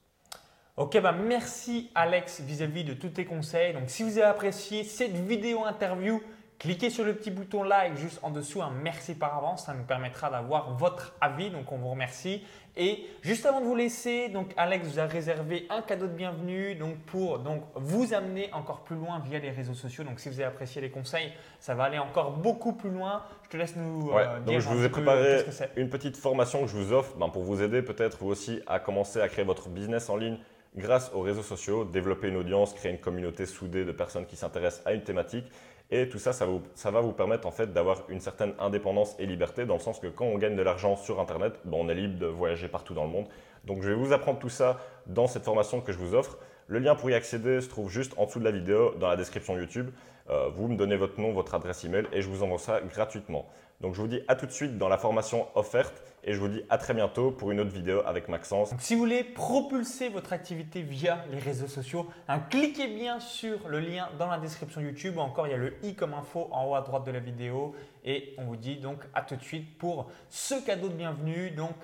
Ok, 0.76 1.00
bah 1.00 1.12
merci 1.12 1.90
Alex 1.94 2.40
vis-à-vis 2.40 2.84
de 2.84 2.94
tous 2.94 3.10
tes 3.10 3.24
conseils. 3.24 3.72
Donc 3.72 3.84
si 3.88 4.02
vous 4.02 4.18
avez 4.18 4.26
apprécié 4.26 4.84
cette 4.84 5.12
vidéo 5.12 5.64
interview, 5.64 6.20
cliquez 6.62 6.90
sur 6.90 7.04
le 7.04 7.14
petit 7.14 7.32
bouton 7.32 7.64
like 7.64 7.96
juste 7.96 8.20
en 8.22 8.30
dessous. 8.30 8.62
Un 8.62 8.70
merci 8.70 9.14
par 9.14 9.36
avance, 9.36 9.66
ça 9.66 9.74
nous 9.74 9.82
permettra 9.82 10.30
d'avoir 10.30 10.76
votre 10.76 11.14
avis. 11.20 11.50
Donc 11.50 11.70
on 11.72 11.76
vous 11.76 11.90
remercie. 11.90 12.42
Et 12.76 13.04
juste 13.20 13.44
avant 13.44 13.60
de 13.60 13.66
vous 13.66 13.74
laisser, 13.74 14.28
donc 14.28 14.52
Alex 14.56 14.86
vous 14.86 14.98
a 14.98 15.04
réservé 15.04 15.66
un 15.68 15.82
cadeau 15.82 16.06
de 16.06 16.14
bienvenue 16.14 16.74
donc 16.74 16.96
pour 17.00 17.40
donc 17.40 17.64
vous 17.74 18.14
amener 18.14 18.48
encore 18.54 18.80
plus 18.80 18.96
loin 18.96 19.18
via 19.18 19.40
les 19.40 19.50
réseaux 19.50 19.74
sociaux. 19.74 20.04
Donc 20.04 20.20
si 20.20 20.28
vous 20.28 20.36
avez 20.36 20.44
apprécié 20.44 20.80
les 20.80 20.88
conseils, 20.88 21.32
ça 21.58 21.74
va 21.74 21.84
aller 21.84 21.98
encore 21.98 22.30
beaucoup 22.30 22.72
plus 22.72 22.90
loin. 22.90 23.24
Je 23.42 23.48
te 23.50 23.56
laisse 23.56 23.76
nous 23.76 24.12
euh, 24.12 24.40
dire. 24.40 24.54
Donc 24.54 24.60
je 24.60 24.68
vous 24.68 24.84
ai 24.84 24.88
préparé 24.88 25.44
une 25.76 25.90
petite 25.90 26.16
formation 26.16 26.62
que 26.62 26.68
je 26.68 26.76
vous 26.76 26.92
offre 26.92 27.16
ben, 27.16 27.28
pour 27.28 27.42
vous 27.42 27.60
aider 27.60 27.82
peut-être 27.82 28.18
vous 28.20 28.28
aussi 28.28 28.60
à 28.66 28.78
commencer 28.78 29.20
à 29.20 29.28
créer 29.28 29.44
votre 29.44 29.68
business 29.68 30.08
en 30.08 30.16
ligne 30.16 30.38
grâce 30.76 31.10
aux 31.14 31.20
réseaux 31.20 31.42
sociaux, 31.42 31.84
développer 31.84 32.28
une 32.28 32.36
audience, 32.36 32.74
créer 32.74 32.92
une 32.92 32.98
communauté 32.98 33.46
soudée 33.46 33.84
de 33.84 33.92
personnes 33.92 34.26
qui 34.26 34.36
s'intéressent 34.36 34.86
à 34.86 34.92
une 34.92 35.02
thématique. 35.02 35.46
Et 35.90 36.08
tout 36.08 36.18
ça, 36.18 36.32
ça, 36.32 36.46
va 36.90 37.00
vous 37.02 37.12
permettre 37.12 37.46
en 37.46 37.50
fait 37.50 37.72
d'avoir 37.72 38.04
une 38.08 38.20
certaine 38.20 38.54
indépendance 38.58 39.14
et 39.18 39.26
liberté, 39.26 39.66
dans 39.66 39.74
le 39.74 39.80
sens 39.80 40.00
que 40.00 40.06
quand 40.06 40.24
on 40.24 40.38
gagne 40.38 40.56
de 40.56 40.62
l'argent 40.62 40.96
sur 40.96 41.20
Internet, 41.20 41.60
ben, 41.66 41.76
on 41.78 41.88
est 41.90 41.94
libre 41.94 42.18
de 42.18 42.26
voyager 42.26 42.66
partout 42.68 42.94
dans 42.94 43.04
le 43.04 43.10
monde. 43.10 43.26
Donc 43.64 43.82
je 43.82 43.90
vais 43.90 43.94
vous 43.94 44.14
apprendre 44.14 44.38
tout 44.38 44.48
ça 44.48 44.80
dans 45.06 45.26
cette 45.26 45.44
formation 45.44 45.82
que 45.82 45.92
je 45.92 45.98
vous 45.98 46.14
offre. 46.14 46.38
Le 46.66 46.78
lien 46.78 46.94
pour 46.94 47.10
y 47.10 47.14
accéder 47.14 47.60
se 47.60 47.68
trouve 47.68 47.90
juste 47.90 48.14
en 48.16 48.24
dessous 48.24 48.38
de 48.38 48.44
la 48.44 48.52
vidéo, 48.52 48.94
dans 48.98 49.08
la 49.08 49.16
description 49.16 49.58
YouTube. 49.58 49.90
Euh, 50.30 50.48
vous 50.48 50.68
me 50.68 50.76
donnez 50.76 50.96
votre 50.96 51.20
nom, 51.20 51.32
votre 51.32 51.54
adresse 51.54 51.84
email 51.84 52.06
et 52.12 52.22
je 52.22 52.28
vous 52.28 52.42
envoie 52.42 52.58
ça 52.58 52.80
gratuitement. 52.80 53.46
Donc 53.82 53.94
je 53.94 54.00
vous 54.00 54.06
dis 54.06 54.20
à 54.28 54.36
tout 54.36 54.46
de 54.46 54.52
suite 54.52 54.78
dans 54.78 54.88
la 54.88 54.96
formation 54.96 55.48
offerte 55.56 56.02
et 56.24 56.32
je 56.32 56.38
vous 56.38 56.48
dis 56.48 56.62
à 56.70 56.78
très 56.78 56.94
bientôt 56.94 57.32
pour 57.32 57.50
une 57.50 57.58
autre 57.58 57.72
vidéo 57.72 58.00
avec 58.06 58.28
Maxence. 58.28 58.72
si 58.78 58.94
vous 58.94 59.00
voulez 59.00 59.24
propulser 59.24 60.08
votre 60.08 60.32
activité 60.32 60.82
via 60.82 61.24
les 61.32 61.40
réseaux 61.40 61.66
sociaux, 61.66 62.08
hein, 62.28 62.38
cliquez 62.48 62.86
bien 62.86 63.18
sur 63.18 63.68
le 63.68 63.80
lien 63.80 64.08
dans 64.20 64.28
la 64.28 64.38
description 64.38 64.80
YouTube. 64.80 65.18
Encore, 65.18 65.48
il 65.48 65.50
y 65.50 65.54
a 65.54 65.58
le 65.58 65.74
i 65.82 65.96
comme 65.96 66.14
info 66.14 66.48
en 66.52 66.66
haut 66.66 66.74
à 66.76 66.80
droite 66.80 67.04
de 67.04 67.10
la 67.10 67.18
vidéo 67.18 67.74
et 68.04 68.34
on 68.38 68.44
vous 68.44 68.56
dit 68.56 68.76
donc 68.76 69.00
à 69.14 69.22
tout 69.22 69.34
de 69.34 69.42
suite 69.42 69.76
pour 69.78 70.08
ce 70.28 70.64
cadeau 70.64 70.88
de 70.88 70.94
bienvenue. 70.94 71.50
Donc 71.50 71.74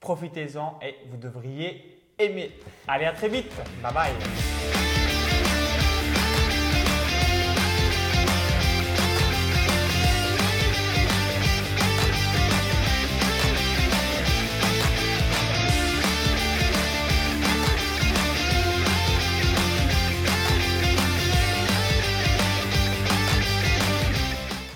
profitez-en 0.00 0.78
et 0.82 0.96
vous 1.08 1.16
devriez 1.16 2.02
aimer. 2.18 2.52
Allez, 2.86 3.06
à 3.06 3.12
très 3.12 3.28
vite. 3.28 3.50
Bye 3.82 3.94
bye. 3.94 4.99